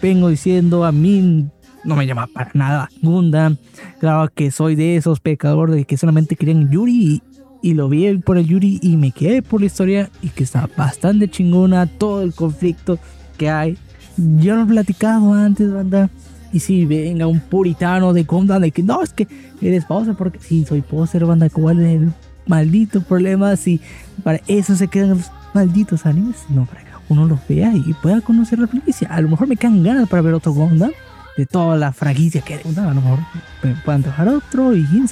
vengo 0.00 0.28
diciendo 0.28 0.84
a 0.84 0.92
mí 0.92 1.48
no 1.84 1.96
me 1.96 2.06
llama 2.06 2.26
para 2.26 2.50
nada 2.54 2.88
Gundam. 3.02 3.56
Claro 4.00 4.30
que 4.34 4.50
soy 4.50 4.74
de 4.74 4.96
esos 4.96 5.20
pecadores 5.20 5.76
de 5.76 5.84
que 5.84 5.96
solamente 5.96 6.36
querían 6.36 6.70
Yuri 6.70 7.22
y 7.62 7.74
lo 7.74 7.88
vi 7.88 8.16
por 8.18 8.36
el 8.36 8.46
Yuri 8.46 8.78
y 8.82 8.96
me 8.96 9.10
quedé 9.10 9.42
por 9.42 9.60
la 9.60 9.66
historia 9.66 10.10
y 10.22 10.28
que 10.28 10.44
está 10.44 10.68
bastante 10.76 11.28
chingona 11.28 11.86
todo 11.86 12.22
el 12.22 12.34
conflicto 12.34 12.98
que 13.38 13.48
hay. 13.48 13.78
Ya 14.16 14.54
lo 14.54 14.62
he 14.62 14.66
platicado 14.66 15.32
antes, 15.32 15.72
banda. 15.72 16.10
Y 16.52 16.60
si 16.60 16.84
venga 16.84 17.26
un 17.26 17.40
puritano 17.40 18.12
de 18.12 18.22
Gundam 18.22 18.62
de 18.62 18.70
que 18.70 18.82
no, 18.82 19.02
es 19.02 19.12
que 19.12 19.26
eres 19.60 19.86
poser, 19.86 20.14
porque 20.14 20.38
sí, 20.40 20.64
soy 20.64 20.82
poser, 20.82 21.24
banda, 21.24 21.50
¿cuál 21.50 21.80
es 21.80 22.00
el 22.00 22.12
maldito 22.46 23.00
problema? 23.00 23.56
Si 23.56 23.80
para 24.22 24.40
eso 24.46 24.76
se 24.76 24.86
quedan 24.86 25.10
los 25.10 25.30
malditos 25.52 26.06
animes, 26.06 26.44
no, 26.50 26.64
para 26.66 26.82
que 26.82 26.90
uno 27.08 27.26
los 27.26 27.40
vea 27.48 27.74
y 27.74 27.92
pueda 27.94 28.20
conocer 28.20 28.58
la 28.58 28.68
franquicia. 28.68 29.08
A 29.08 29.20
lo 29.20 29.28
mejor 29.28 29.48
me 29.48 29.56
quedan 29.56 29.82
ganas 29.82 30.08
para 30.08 30.22
ver 30.22 30.34
otro 30.34 30.52
Gundam 30.52 30.92
de 31.36 31.46
toda 31.46 31.76
la 31.76 31.92
franquicia 31.92 32.40
que 32.42 32.54
hay. 32.54 32.60
A 32.76 32.82
lo 32.82 32.94
mejor 32.94 33.18
me 33.62 33.74
puedan 33.84 34.02
trabajar 34.02 34.28
otro 34.28 34.74
y 34.74 34.84
quién. 34.86 35.06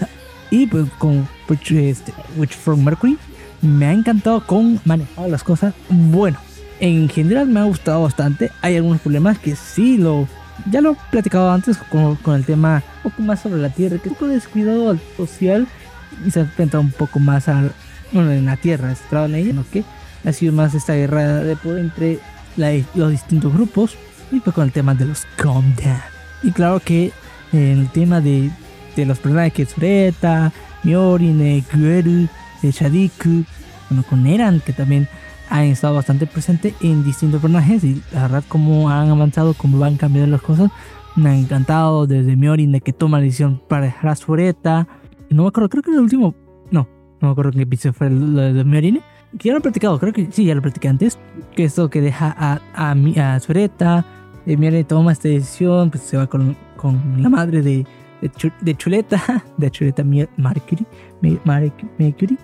Y 0.50 0.66
pues 0.66 0.86
con 0.98 1.26
este, 1.70 2.12
Witch 2.36 2.54
from 2.54 2.84
Mercury 2.84 3.16
me 3.62 3.86
ha 3.86 3.92
encantado 3.92 4.44
con 4.46 4.80
manejar 4.84 5.28
las 5.28 5.42
cosas. 5.42 5.74
Bueno, 5.88 6.38
en 6.80 7.08
general 7.08 7.46
me 7.46 7.60
ha 7.60 7.64
gustado 7.64 8.02
bastante. 8.02 8.50
Hay 8.60 8.76
algunos 8.76 9.00
problemas 9.00 9.38
que 9.38 9.56
sí 9.56 9.96
lo... 9.96 10.28
Ya 10.70 10.80
lo 10.80 10.92
he 10.92 10.96
platicado 11.10 11.50
antes 11.50 11.78
con, 11.78 12.16
con 12.16 12.34
el 12.34 12.44
tema 12.44 12.82
un 13.02 13.10
poco 13.10 13.22
más 13.22 13.40
sobre 13.40 13.60
la 13.60 13.70
Tierra, 13.70 13.96
que 13.98 14.04
es 14.04 14.12
un 14.12 14.14
poco 14.14 14.28
descuidado 14.28 14.96
social 15.16 15.66
y 16.26 16.30
se 16.30 16.40
ha 16.40 16.42
enfrentado 16.42 16.82
un 16.82 16.92
poco 16.92 17.18
más 17.18 17.48
al, 17.48 17.72
bueno, 18.12 18.30
en 18.30 18.44
la 18.44 18.56
Tierra, 18.56 18.94
centrado 18.94 19.26
en 19.26 19.34
ella, 19.34 19.52
¿no? 19.54 19.64
que 19.72 19.84
ha 20.24 20.32
sido 20.32 20.52
más 20.52 20.74
esta 20.74 20.94
guerra 20.94 21.42
de 21.42 21.56
poder 21.56 21.80
entre 21.80 22.18
los 22.94 23.10
distintos 23.10 23.52
grupos 23.52 23.96
y 24.30 24.40
pues 24.40 24.54
con 24.54 24.64
el 24.64 24.72
tema 24.72 24.94
de 24.94 25.06
los 25.06 25.26
Calm 25.36 25.74
Y 26.42 26.50
claro 26.50 26.80
que 26.80 27.12
el 27.52 27.88
tema 27.90 28.20
de 28.20 28.50
de 28.96 29.06
los 29.06 29.18
personajes 29.18 29.52
que 29.52 29.66
Sureta, 29.66 30.52
Miorine, 30.82 31.64
Gueru, 31.72 32.28
Shadiku, 32.62 33.44
bueno, 33.88 34.04
con 34.08 34.26
Eran, 34.26 34.60
que 34.60 34.72
también 34.72 35.08
han 35.48 35.64
estado 35.64 35.94
bastante 35.94 36.26
presentes 36.26 36.74
en 36.80 37.04
distintos 37.04 37.40
personajes 37.40 37.84
y 37.84 38.02
la 38.12 38.22
verdad 38.22 38.44
como 38.48 38.88
han 38.88 39.10
avanzado, 39.10 39.54
como 39.54 39.78
van 39.78 39.96
cambiando 39.96 40.30
las 40.30 40.42
cosas, 40.42 40.70
me 41.16 41.30
han 41.30 41.36
encantado. 41.36 42.06
Desde 42.06 42.36
Miorine 42.36 42.80
que 42.80 42.92
toma 42.92 43.18
la 43.18 43.24
decisión 43.24 43.60
para 43.68 43.86
dejar 43.86 44.10
a 44.10 44.16
Sureta, 44.16 44.86
no 45.30 45.42
me 45.42 45.48
acuerdo, 45.48 45.68
creo 45.68 45.82
que 45.82 45.90
el 45.90 46.00
último, 46.00 46.34
no, 46.70 46.88
no 47.20 47.28
me 47.28 47.32
acuerdo 47.32 47.52
qué 47.52 47.62
episodio 47.62 47.92
fue 47.92 48.10
lo 48.10 48.40
de 48.52 48.64
Miorine, 48.64 49.02
que 49.38 49.48
ya 49.48 49.52
lo 49.52 49.58
he 49.58 49.62
platicado, 49.62 49.98
creo 49.98 50.12
que 50.12 50.28
sí, 50.30 50.44
ya 50.44 50.54
lo 50.54 50.62
platicé 50.62 50.88
antes, 50.88 51.18
que 51.54 51.64
esto 51.64 51.90
que 51.90 52.00
deja 52.00 52.34
a, 52.36 52.60
a, 52.74 53.34
a 53.34 53.40
Sureta, 53.40 54.04
Miorine 54.46 54.84
toma 54.84 55.12
esta 55.12 55.28
decisión, 55.28 55.90
pues 55.90 56.02
se 56.02 56.16
va 56.16 56.26
con, 56.26 56.56
con 56.76 57.00
la 57.18 57.28
madre 57.28 57.62
de 57.62 57.86
de, 58.60 58.76
chuleta, 58.76 59.44
de 59.56 59.70
chuleta 59.70 60.04
Mercury, 60.36 60.86
Mercury 61.98 62.38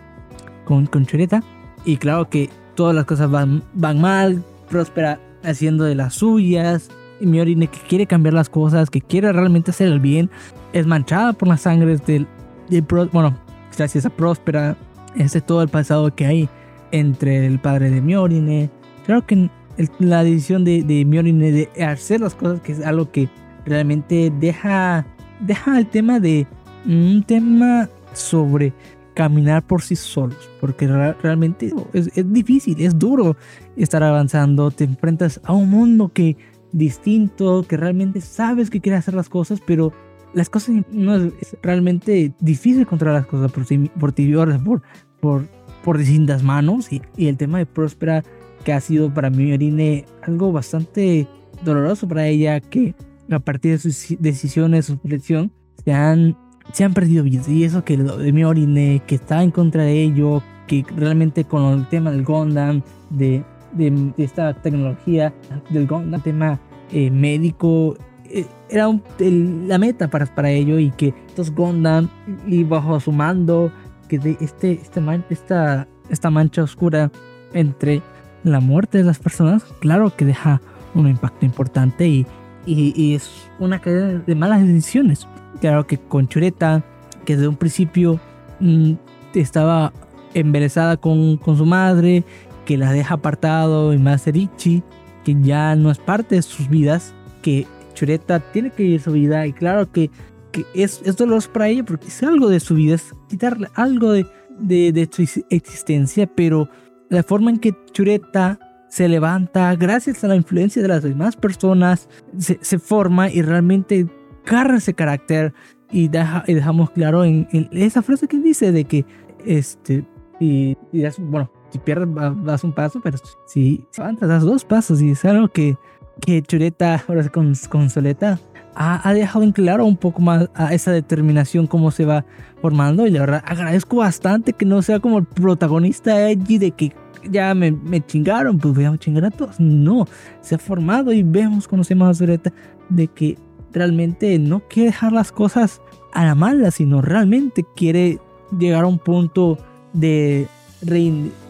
con, 0.65 0.87
con 0.87 1.07
chuleta. 1.07 1.43
Y 1.85 1.97
claro 1.97 2.29
que 2.29 2.51
todas 2.75 2.95
las 2.95 3.05
cosas 3.05 3.31
van, 3.31 3.63
van 3.75 4.01
mal, 4.01 4.43
Próspera 4.69 5.21
haciendo 5.45 5.85
de 5.85 5.95
las 5.95 6.15
suyas. 6.15 6.91
Y 7.21 7.27
Miorine 7.27 7.69
que 7.69 7.79
quiere 7.89 8.07
cambiar 8.07 8.35
las 8.35 8.49
cosas, 8.49 8.91
que 8.91 9.01
quiere 9.01 9.33
realmente 9.33 9.71
hacer 9.71 9.89
el 9.89 9.99
bien, 9.99 10.31
es 10.73 10.87
manchada 10.87 11.33
por 11.33 11.49
las 11.49 11.63
sangres 11.63 12.05
del, 12.07 12.29
del 12.69 12.83
bueno, 13.13 13.37
gracias 13.77 14.07
a 14.07 14.11
Próspera, 14.11 14.77
ese 15.17 15.41
todo 15.41 15.63
el 15.63 15.69
pasado 15.69 16.15
que 16.15 16.27
hay 16.27 16.49
entre 16.93 17.47
el 17.47 17.59
padre 17.59 17.91
de 17.91 18.01
Miorine. 18.01 18.71
Claro 19.05 19.27
que 19.27 19.51
la 19.99 20.25
decisión 20.25 20.65
de, 20.65 20.83
de 20.83 21.05
Miorine 21.05 21.53
de 21.53 21.85
hacer 21.85 22.21
las 22.21 22.35
cosas, 22.35 22.61
que 22.61 22.73
es 22.73 22.85
algo 22.85 23.11
que 23.11 23.29
realmente 23.65 24.33
deja 24.41 25.07
deja 25.41 25.79
el 25.79 25.87
tema 25.87 26.21
de 26.21 26.47
un 26.87 27.23
tema 27.27 27.89
sobre 28.13 28.73
caminar 29.15 29.67
por 29.67 29.83
sí 29.83 29.97
solos, 29.97 30.49
porque 30.61 30.87
realmente 30.87 31.73
es, 31.93 32.11
difícil, 32.33 32.81
es 32.81 32.97
duro 32.97 33.37
estar 33.77 34.03
avanzando, 34.03 34.71
te 34.71 34.85
enfrentas 34.85 35.41
a 35.43 35.53
un 35.53 35.69
mundo 35.71 36.13
que 36.13 36.37
distinto, 36.71 37.65
que 37.69 37.77
realmente 37.77 38.21
sabes 38.21 38.71
que 38.71 38.81
quieres 38.81 39.01
hacer 39.01 39.15
las 39.15 39.29
cosas, 39.29 39.61
pero 39.67 39.93
las 40.35 40.49
cosas 40.49 40.77
no 40.93 41.17
es, 41.17 41.57
realmente 41.63 42.33
difícil 42.39 42.87
controlar 42.87 43.23
las 43.23 43.27
cosas 43.27 43.51
por 43.51 43.65
por, 43.99 44.13
ti, 44.13 44.33
por, 44.65 44.83
por, 45.21 45.49
por 45.83 45.99
distintas 45.99 46.45
manos 46.45 46.93
y, 46.93 47.03
y, 47.17 47.27
el 47.27 47.37
tema 47.37 47.59
de 47.59 47.67
Próspera 47.67 48.23
que 48.65 48.73
ha 48.73 48.81
sido 48.81 49.13
para 49.13 49.31
mí 49.31 49.51
Marine 49.51 50.05
algo 50.23 50.53
bastante 50.53 51.27
doloroso 51.65 52.07
para 52.07 52.27
ella 52.27 52.61
que 52.61 52.95
a 53.31 53.39
partir 53.39 53.73
de 53.73 53.79
sus 53.79 54.17
decisiones, 54.19 54.87
su 54.87 54.99
selección, 55.03 55.53
se 55.85 55.93
han, 55.93 56.37
se 56.73 56.85
han 56.85 56.95
perdido 56.95 57.25
vidas. 57.25 57.49
Y 57.49 57.65
eso 57.65 57.85
que 57.85 57.97
de 57.97 58.33
mi 58.33 58.45
orine, 58.45 59.03
que 59.07 59.17
está 59.17 59.43
en 59.43 59.51
contra 59.51 59.83
de 59.83 60.03
ello, 60.03 60.43
que 60.67 60.85
realmente 60.97 61.45
con 61.45 61.81
el 61.81 61.89
tema 61.89 62.11
del 62.11 62.25
Gundam, 62.25 62.83
de, 63.11 63.45
de, 63.73 64.13
esta 64.19 64.55
tecnología 64.55 65.33
del 65.71 65.87
Gundam, 65.87 66.23
tema 66.23 66.61
eh, 66.93 67.11
médico, 67.11 67.97
eh, 68.31 68.47
era 68.71 68.89
la 69.19 69.79
meta 69.79 70.09
para, 70.09 70.27
para 70.27 70.51
ello 70.51 70.79
y 70.79 70.91
que 70.91 71.15
estos 71.29 71.51
Gundam 71.51 72.09
y 72.47 72.65
bajo 72.65 72.99
su 73.01 73.13
mando, 73.13 73.73
que 74.09 74.19
de 74.19 74.37
este, 74.41 74.73
este 74.73 75.01
esta, 75.31 75.89
esta 76.11 76.31
mancha 76.31 76.63
oscura 76.63 77.11
entre 77.53 78.03
la 78.45 78.61
muerte 78.61 78.99
de 78.99 79.05
las 79.05 79.19
personas, 79.19 79.65
claro 79.81 80.15
que 80.17 80.25
deja 80.25 80.61
un 80.95 81.09
impacto 81.09 81.45
importante 81.45 82.09
y 82.09 82.27
y, 82.69 83.15
es 83.15 83.31
una 83.59 83.81
cadena 83.81 84.23
de 84.27 84.35
malas 84.35 84.67
decisiones. 84.67 85.27
Claro 85.61 85.87
que 85.87 85.99
con 85.99 86.29
Chureta, 86.29 86.85
que 87.25 87.35
desde 87.35 87.49
un 87.49 87.57
principio 87.57 88.21
mm, 88.61 88.93
estaba 89.35 89.93
embelesada 90.35 90.97
con, 90.97 91.37
con, 91.39 91.57
su 91.57 91.65
madre, 91.65 92.25
que 92.65 92.77
la 92.77 92.93
deja 92.93 93.15
apartado, 93.15 93.95
y 93.95 93.99
más 93.99 94.27
Erichi, 94.27 94.83
que 95.25 95.37
ya 95.41 95.75
no 95.77 95.91
es 95.91 95.99
parte 95.99 96.37
de 96.37 96.43
sus 96.43 96.69
vidas, 96.69 97.15
que 97.43 97.67
Chureta 97.95 98.41
tiene 98.41 98.71
que 98.71 98.83
vivir 98.83 99.01
su 99.01 99.13
vida, 99.13 99.47
y 99.47 99.53
claro 99.53 99.91
que, 99.91 100.11
que 100.53 100.67
es, 100.75 101.01
es 101.05 101.17
doloroso 101.17 101.51
para 101.53 101.69
ella 101.69 101.85
porque 101.85 102.09
es 102.09 102.23
algo 102.23 102.49
de 102.49 102.61
su 102.61 102.75
vida, 102.75 102.97
es 102.97 103.15
quitarle 103.29 103.69
algo 103.75 104.13
de, 104.13 104.27
de, 104.59 104.93
de 104.93 105.09
su 105.11 105.23
existencia, 105.49 106.27
pero 106.27 106.69
la 107.09 107.23
forma 107.23 107.51
en 107.51 107.59
que 107.59 107.75
Chureta 107.93 108.59
se 108.89 109.09
levanta 109.09 109.75
gracias 109.77 110.25
a 110.25 110.29
la 110.29 110.37
influencia 110.37 110.81
de 110.83 110.89
las 110.89 111.03
demás 111.03 111.37
personas, 111.37 112.09
se, 112.39 112.79
forma 112.79 113.31
y 113.31 113.43
realmente 113.43 114.07
carga 114.45 114.79
ese 114.79 114.95
carácter 114.95 115.53
y, 115.91 116.09
deja, 116.09 116.45
y 116.47 116.55
dejamos 116.55 116.91
claro 116.91 117.25
en, 117.25 117.47
esa 117.73 118.03
frase 118.03 118.27
que 118.27 118.39
dice 118.39 118.73
de 118.73 118.85
que, 118.85 119.05
este, 119.45 120.07
y, 120.41 120.77
bueno, 121.19 121.51
si 121.71 121.79
pierdes 121.79 122.09
das 122.45 122.65
un 122.65 122.73
paso, 122.73 123.01
pero 123.03 123.19
si, 123.47 123.85
avanzas 123.99 124.29
das 124.29 124.43
dos 124.43 124.65
pasos 124.65 125.03
y 125.03 125.11
es 125.11 125.25
algo 125.25 125.49
que, 125.49 125.77
que 126.21 126.43
Chureta, 126.43 127.03
ahora 127.07 127.29
con, 127.29 127.53
con 127.69 127.91
Soleta, 127.91 128.41
ha, 128.75 129.13
dejado 129.13 129.45
en 129.45 129.53
claro 129.53 129.85
un 129.85 129.97
poco 129.97 130.23
más 130.23 130.49
a 130.55 130.73
esa 130.73 130.93
determinación 130.93 131.67
cómo 131.67 131.91
se 131.91 132.05
va 132.05 132.25
formando 132.61 133.07
y 133.07 133.11
la 133.11 133.21
verdad 133.21 133.43
agradezco 133.45 133.97
bastante 133.97 134.53
que 134.53 134.65
no 134.65 134.83
sea 134.83 135.01
como 135.01 135.19
el 135.19 135.25
protagonista 135.25 136.31
edgy 136.31 136.59
de 136.59 136.71
que 136.73 136.93
ya 137.31 137.55
me, 137.55 137.75
chingaron, 138.07 138.59
pues 138.59 138.75
voy 138.75 138.85
a 138.85 138.97
chingar 138.97 139.25
a 139.27 139.31
todos. 139.31 139.59
No, 139.59 140.07
se 140.41 140.55
ha 140.55 140.59
formado 140.59 141.13
y 141.13 141.23
vemos, 141.23 141.67
conocemos 141.67 142.09
a 142.09 142.15
Zureta 142.15 142.53
de 142.89 143.09
que 143.09 143.37
realmente 143.73 144.39
no 144.39 144.61
quiere 144.61 144.91
dejar 144.91 145.13
las 145.13 145.33
cosas 145.33 145.81
a 146.13 146.25
la 146.25 146.35
mala, 146.35 146.71
sino 146.71 147.03
realmente 147.03 147.65
quiere 147.77 148.19
llegar 148.59 148.85
a 148.85 148.87
un 148.87 148.99
punto 148.99 149.59
de 149.93 150.47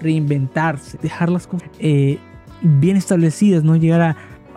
reinventarse, 0.01 0.99
dejar 1.03 1.29
las 1.31 1.47
cosas 1.47 1.69
eh, 1.79 2.19
bien 2.63 2.97
establecidas, 2.97 3.63
no 3.63 3.77
llegar 3.77 4.01
a, 4.01 4.17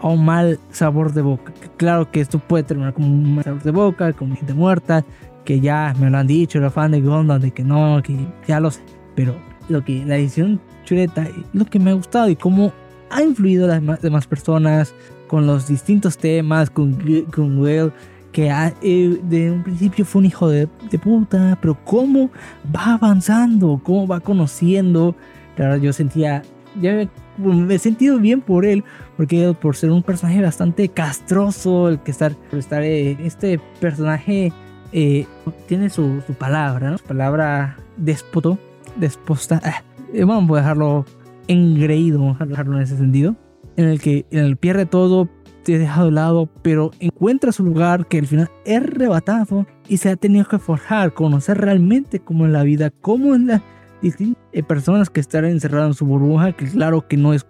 un 0.10 0.26
mal 0.26 0.60
sabor 0.72 1.14
de 1.14 1.22
boca. 1.22 1.54
Claro 1.78 2.12
que 2.12 2.22
esto 2.22 2.40
puede 2.40 2.64
terminar 2.64 2.94
como 2.94 3.08
un 3.08 3.36
mal 3.36 3.44
sabor 3.44 3.64
de 3.64 3.72
boca, 3.72 4.14
como 4.14 4.36
gente 4.36 4.54
muerta, 4.54 5.06
que 5.46 5.60
ya 5.60 5.94
me 6.00 6.10
lo 6.10 6.18
han 6.18 6.28
dicho 6.28 6.60
los 6.60 6.74
fans 6.74 6.92
de 6.92 7.02
Gundam, 7.02 7.42
de 7.42 7.52
que 7.52 7.64
no, 7.64 8.02
que 8.04 8.16
ya 8.48 8.60
lo 8.60 8.72
sé. 8.72 8.82
Pero 9.16 9.36
lo 9.70 9.84
que 9.84 10.06
la 10.06 10.18
edición 10.18 10.60
chuleta, 10.86 11.28
lo 11.54 11.66
que 11.66 11.80
me 11.80 11.92
ha 11.92 11.94
gustado 11.94 12.30
y 12.30 12.36
cómo 12.36 12.74
ha 13.10 13.22
influido 13.22 13.66
a 13.72 13.80
las 13.80 14.02
demás 14.02 14.28
personas 14.28 14.94
con 15.28 15.46
los 15.46 15.68
distintos 15.68 16.18
temas, 16.18 16.70
con, 16.70 16.98
con 17.34 17.60
Will, 17.60 17.92
que 18.32 18.50
eh, 18.82 19.20
de 19.24 19.52
un 19.52 19.64
principio 19.64 20.06
fue 20.06 20.20
un 20.20 20.26
hijo 20.26 20.50
de, 20.50 20.68
puta, 21.02 21.58
pero 21.62 21.78
cómo 21.84 22.30
va 22.74 22.94
avanzando, 22.94 23.80
cómo 23.84 24.08
va 24.08 24.20
conociendo. 24.20 25.16
Claro, 25.56 25.78
yo 25.78 25.94
sentía, 25.94 26.44
ya 26.80 27.08
me, 27.38 27.74
he 27.76 27.80
sentido 27.80 28.20
bien 28.20 28.42
por 28.42 28.66
él, 28.66 28.84
porque 29.18 29.56
por 29.60 29.76
ser 29.76 29.92
un 29.92 30.04
personaje 30.04 30.42
bastante 30.42 30.90
castroso, 30.90 31.90
el 31.90 32.00
que 32.00 32.12
estar, 32.12 32.34
por 32.50 32.60
estar, 32.60 32.84
eh, 32.84 33.18
este 33.24 33.60
personaje 33.80 34.54
eh, 34.92 35.26
tiene 35.68 35.90
su, 35.90 36.22
palabra, 36.38 36.92
¿no? 36.92 36.98
Su 36.98 37.06
palabra 37.06 37.78
déspoto, 37.98 38.58
desposta. 38.96 39.62
vamos 40.26 40.52
a 40.52 40.62
dejarlo 40.62 41.06
engreído, 41.48 42.20
vamos 42.20 42.42
a 42.42 42.46
dejarlo 42.46 42.78
en 42.78 42.84
ese 42.84 42.98
sentido, 42.98 43.36
en 43.78 43.86
el 43.86 44.00
que 44.00 44.26
en 44.32 44.40
el 44.46 44.58
pierde 44.58 44.86
todo, 44.86 45.30
te 45.64 45.78
dejado 45.78 46.08
de 46.08 46.14
lado, 46.14 46.50
pero 46.62 46.92
encuentra 47.00 47.52
su 47.52 47.64
lugar 47.64 48.08
que 48.08 48.20
al 48.20 48.28
final 48.28 48.50
es 48.66 48.84
rebatado 48.84 49.68
y 49.88 49.98
se 49.98 50.10
ha 50.10 50.16
tenido 50.16 50.46
que 50.46 50.60
forjar, 50.60 51.14
conocer 51.14 51.60
realmente 51.60 52.20
cómo 52.20 52.46
es 52.46 52.52
la 52.52 52.64
vida, 52.64 52.90
cómo 52.90 53.36
es 53.36 53.42
la 53.42 53.62
eh, 54.02 54.64
personas 54.64 55.10
que 55.10 55.20
están 55.20 55.46
encerradas 55.46 55.90
en 55.90 55.94
su 55.94 56.06
burbuja, 56.06 56.54
que 56.54 56.66
claro 56.66 57.08
que 57.08 57.18
no 57.18 57.34
es 57.34 57.46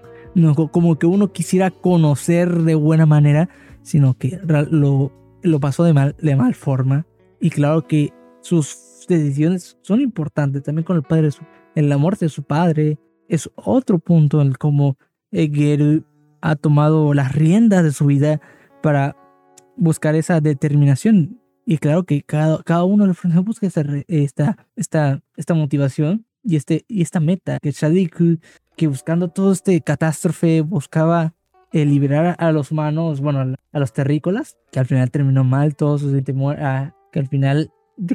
como 0.71 0.97
que 0.97 1.05
uno 1.05 1.31
quisiera 1.31 1.71
conocer 1.71 2.49
de 2.63 2.75
buena 2.75 3.05
manera, 3.05 3.49
sino 3.81 4.17
que 4.17 4.39
lo, 4.43 5.11
pasó 5.59 5.83
de 5.83 5.93
mal, 5.93 6.15
de 6.21 6.35
mal 6.35 6.55
forma. 6.55 7.05
Y 7.39 7.49
claro 7.49 7.87
que 7.87 8.13
sus 8.41 9.05
decisiones 9.07 9.77
son 9.81 10.01
importantes, 10.01 10.63
también 10.63 10.85
con 10.85 10.95
el 10.95 11.03
padre, 11.03 11.29
en 11.75 11.89
la 11.89 11.97
muerte 11.97 12.25
de 12.25 12.29
su 12.29 12.43
padre, 12.43 12.99
es 13.27 13.49
otro 13.55 13.99
punto 13.99 14.41
en 14.41 14.49
el 14.49 14.57
cómo 14.57 14.97
Geru 15.31 16.03
ha 16.41 16.55
tomado 16.55 17.13
las 17.13 17.33
riendas 17.33 17.83
de 17.83 17.91
su 17.91 18.05
vida 18.05 18.41
para 18.81 19.15
buscar 19.77 20.15
esa 20.15 20.41
determinación. 20.41 21.39
Y 21.65 21.77
claro 21.77 22.03
que 22.03 22.23
cada, 22.23 22.61
cada 22.63 22.83
uno 22.83 23.03
de 23.05 23.09
los 23.09 23.45
busca 23.45 23.67
esta, 23.67 23.85
esta, 24.75 25.23
esta 25.37 25.53
motivación 25.53 26.25
y, 26.43 26.55
este, 26.55 26.85
y 26.87 27.01
esta 27.01 27.19
meta. 27.19 27.57
Que 27.61 27.71
Shadiku, 27.71 28.37
que 28.75 28.87
buscando 28.87 29.29
todo 29.29 29.51
este 29.51 29.81
catástrofe, 29.81 30.61
buscaba 30.61 31.33
eh, 31.71 31.85
liberar 31.85 32.35
a 32.37 32.51
los 32.51 32.71
humanos, 32.71 33.21
bueno, 33.21 33.55
a 33.71 33.79
los 33.79 33.93
terrícolas, 33.93 34.57
que 34.71 34.79
al 34.79 34.85
final 34.85 35.09
terminó 35.11 35.43
mal, 35.43 35.75
todos 35.75 36.01
sus 36.01 36.13
que 36.23 37.19
al 37.19 37.27
final 37.27 37.71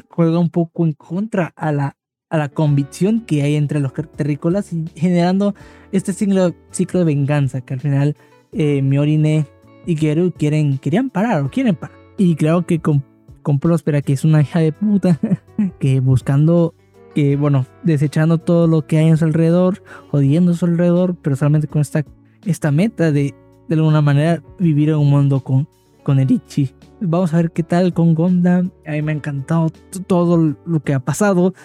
juega 0.09 0.39
un 0.39 0.49
poco 0.49 0.85
en 0.85 0.93
contra 0.93 1.53
a 1.55 1.71
la, 1.71 1.97
a 2.29 2.37
la 2.37 2.49
convicción 2.49 3.21
que 3.21 3.41
hay 3.41 3.55
entre 3.55 3.79
los 3.79 3.93
terrícolas 3.93 4.73
y 4.73 4.85
generando 4.95 5.55
este 5.91 6.13
ciclo, 6.13 6.53
ciclo 6.71 6.99
de 6.99 7.05
venganza 7.05 7.61
que 7.61 7.73
al 7.73 7.79
final 7.79 8.15
eh, 8.51 8.81
Miorine 8.81 9.45
y 9.85 9.95
Geru 9.95 10.31
quieren, 10.31 10.77
querían 10.77 11.09
parar 11.09 11.43
o 11.43 11.49
quieren 11.49 11.75
parar. 11.75 11.97
Y 12.17 12.35
claro 12.35 12.65
que 12.65 12.79
con, 12.79 13.03
con 13.41 13.59
Próspera, 13.59 14.01
que 14.01 14.13
es 14.13 14.23
una 14.23 14.41
hija 14.41 14.59
de 14.59 14.71
puta, 14.73 15.19
que 15.79 15.99
buscando, 15.99 16.75
que 17.17 17.35
bueno, 17.35 17.65
desechando 17.81 18.37
todo 18.37 18.67
lo 18.67 18.85
que 18.85 18.99
hay 18.99 19.07
en 19.07 19.17
su 19.17 19.25
alrededor, 19.25 19.81
jodiendo 20.11 20.53
su 20.53 20.65
alrededor, 20.65 21.15
pero 21.19 21.35
solamente 21.35 21.67
con 21.67 21.81
esta, 21.81 22.71
meta 22.71 23.11
de 23.11 23.33
de 23.67 23.75
alguna 23.75 24.03
manera 24.03 24.43
vivir 24.59 24.89
en 24.89 24.97
un 24.97 25.09
mundo 25.09 25.39
con, 25.39 25.67
con 26.03 26.19
Erichi. 26.19 26.75
Vamos 27.01 27.33
a 27.33 27.37
ver 27.37 27.49
qué 27.49 27.63
tal 27.63 27.91
con 27.91 28.13
Gondam. 28.13 28.69
A 28.85 28.91
mí 28.91 29.01
me 29.01 29.13
ha 29.13 29.15
encantado 29.15 29.71
todo 30.05 30.55
lo 30.63 30.79
que 30.81 30.93
ha 30.93 30.99
pasado 30.99 31.55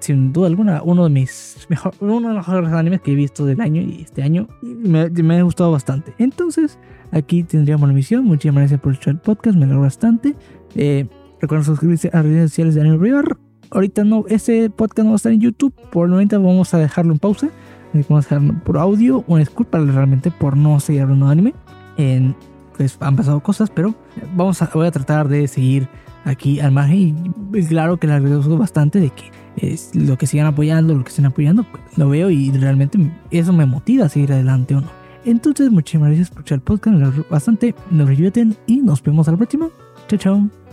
sin 0.00 0.32
duda 0.32 0.46
alguna, 0.46 0.80
uno 0.82 1.04
de 1.04 1.10
mis 1.10 1.66
mejor, 1.68 1.92
uno 2.00 2.28
de 2.28 2.34
los 2.34 2.48
mejores 2.48 2.72
animes 2.72 3.02
que 3.02 3.12
he 3.12 3.14
visto 3.14 3.44
del 3.44 3.60
año 3.60 3.82
y 3.82 4.00
este 4.00 4.22
año 4.22 4.48
me, 4.62 5.38
ha 5.38 5.42
gustado 5.42 5.72
bastante. 5.72 6.14
Entonces, 6.16 6.78
aquí 7.10 7.42
tendríamos 7.42 7.86
la 7.86 7.94
misión. 7.94 8.24
Muchísimas 8.24 8.62
gracias 8.62 8.80
por 8.80 8.96
el 9.04 9.18
podcast, 9.18 9.58
me 9.58 9.64
alegró 9.64 9.82
bastante. 9.82 10.34
Eh, 10.74 11.06
recuerden 11.38 11.66
suscribirse 11.66 12.08
a 12.14 12.22
redes 12.22 12.50
sociales 12.50 12.76
de 12.76 12.80
Anime 12.80 12.96
River. 12.96 13.45
Ahorita 13.70 14.04
no, 14.04 14.24
este 14.28 14.70
podcast 14.70 15.04
no 15.04 15.10
va 15.10 15.14
a 15.14 15.16
estar 15.16 15.32
en 15.32 15.40
YouTube, 15.40 15.74
por 15.90 16.06
el 16.06 16.12
momento 16.12 16.40
vamos 16.40 16.72
a 16.74 16.78
dejarlo 16.78 17.12
en 17.12 17.18
pausa. 17.18 17.48
Vamos 17.92 18.26
a 18.26 18.34
dejarlo 18.34 18.54
por 18.64 18.78
audio. 18.78 19.24
Una 19.26 19.40
disculpa 19.40 19.78
realmente 19.78 20.30
por 20.30 20.56
no 20.56 20.78
seguir 20.80 21.02
hablando 21.02 21.26
de 21.26 21.32
anime. 21.32 21.54
En, 21.96 22.36
pues 22.76 22.98
han 23.00 23.16
pasado 23.16 23.40
cosas, 23.40 23.70
pero 23.70 23.94
vamos 24.34 24.60
a, 24.60 24.70
voy 24.72 24.86
a 24.86 24.90
tratar 24.90 25.28
de 25.28 25.48
seguir 25.48 25.88
aquí 26.24 26.60
al 26.60 26.72
margen. 26.72 27.34
Y 27.54 27.64
claro 27.64 27.96
que 27.96 28.06
les 28.06 28.16
agradezco 28.16 28.58
bastante 28.58 29.00
de 29.00 29.10
que 29.10 29.30
es 29.56 29.94
lo 29.94 30.18
que 30.18 30.26
sigan 30.26 30.46
apoyando, 30.46 30.94
lo 30.94 31.02
que 31.02 31.08
estén 31.08 31.26
apoyando, 31.26 31.64
pues, 31.64 31.82
lo 31.96 32.08
veo 32.08 32.30
y 32.30 32.50
realmente 32.50 32.98
eso 33.30 33.52
me 33.52 33.64
motiva 33.64 34.06
a 34.06 34.08
seguir 34.08 34.32
adelante 34.32 34.74
o 34.74 34.80
no. 34.82 34.88
Entonces, 35.24 35.70
muchísimas 35.70 36.08
gracias 36.08 36.28
por 36.28 36.38
escuchar 36.40 36.56
el 36.56 36.62
podcast, 36.62 37.28
bastante, 37.30 37.74
nos 37.90 38.08
ayuden 38.08 38.56
y 38.66 38.76
nos 38.76 39.02
vemos 39.02 39.26
a 39.28 39.32
la 39.32 39.36
próxima. 39.38 39.68
Chao, 40.08 40.18
chao. 40.18 40.65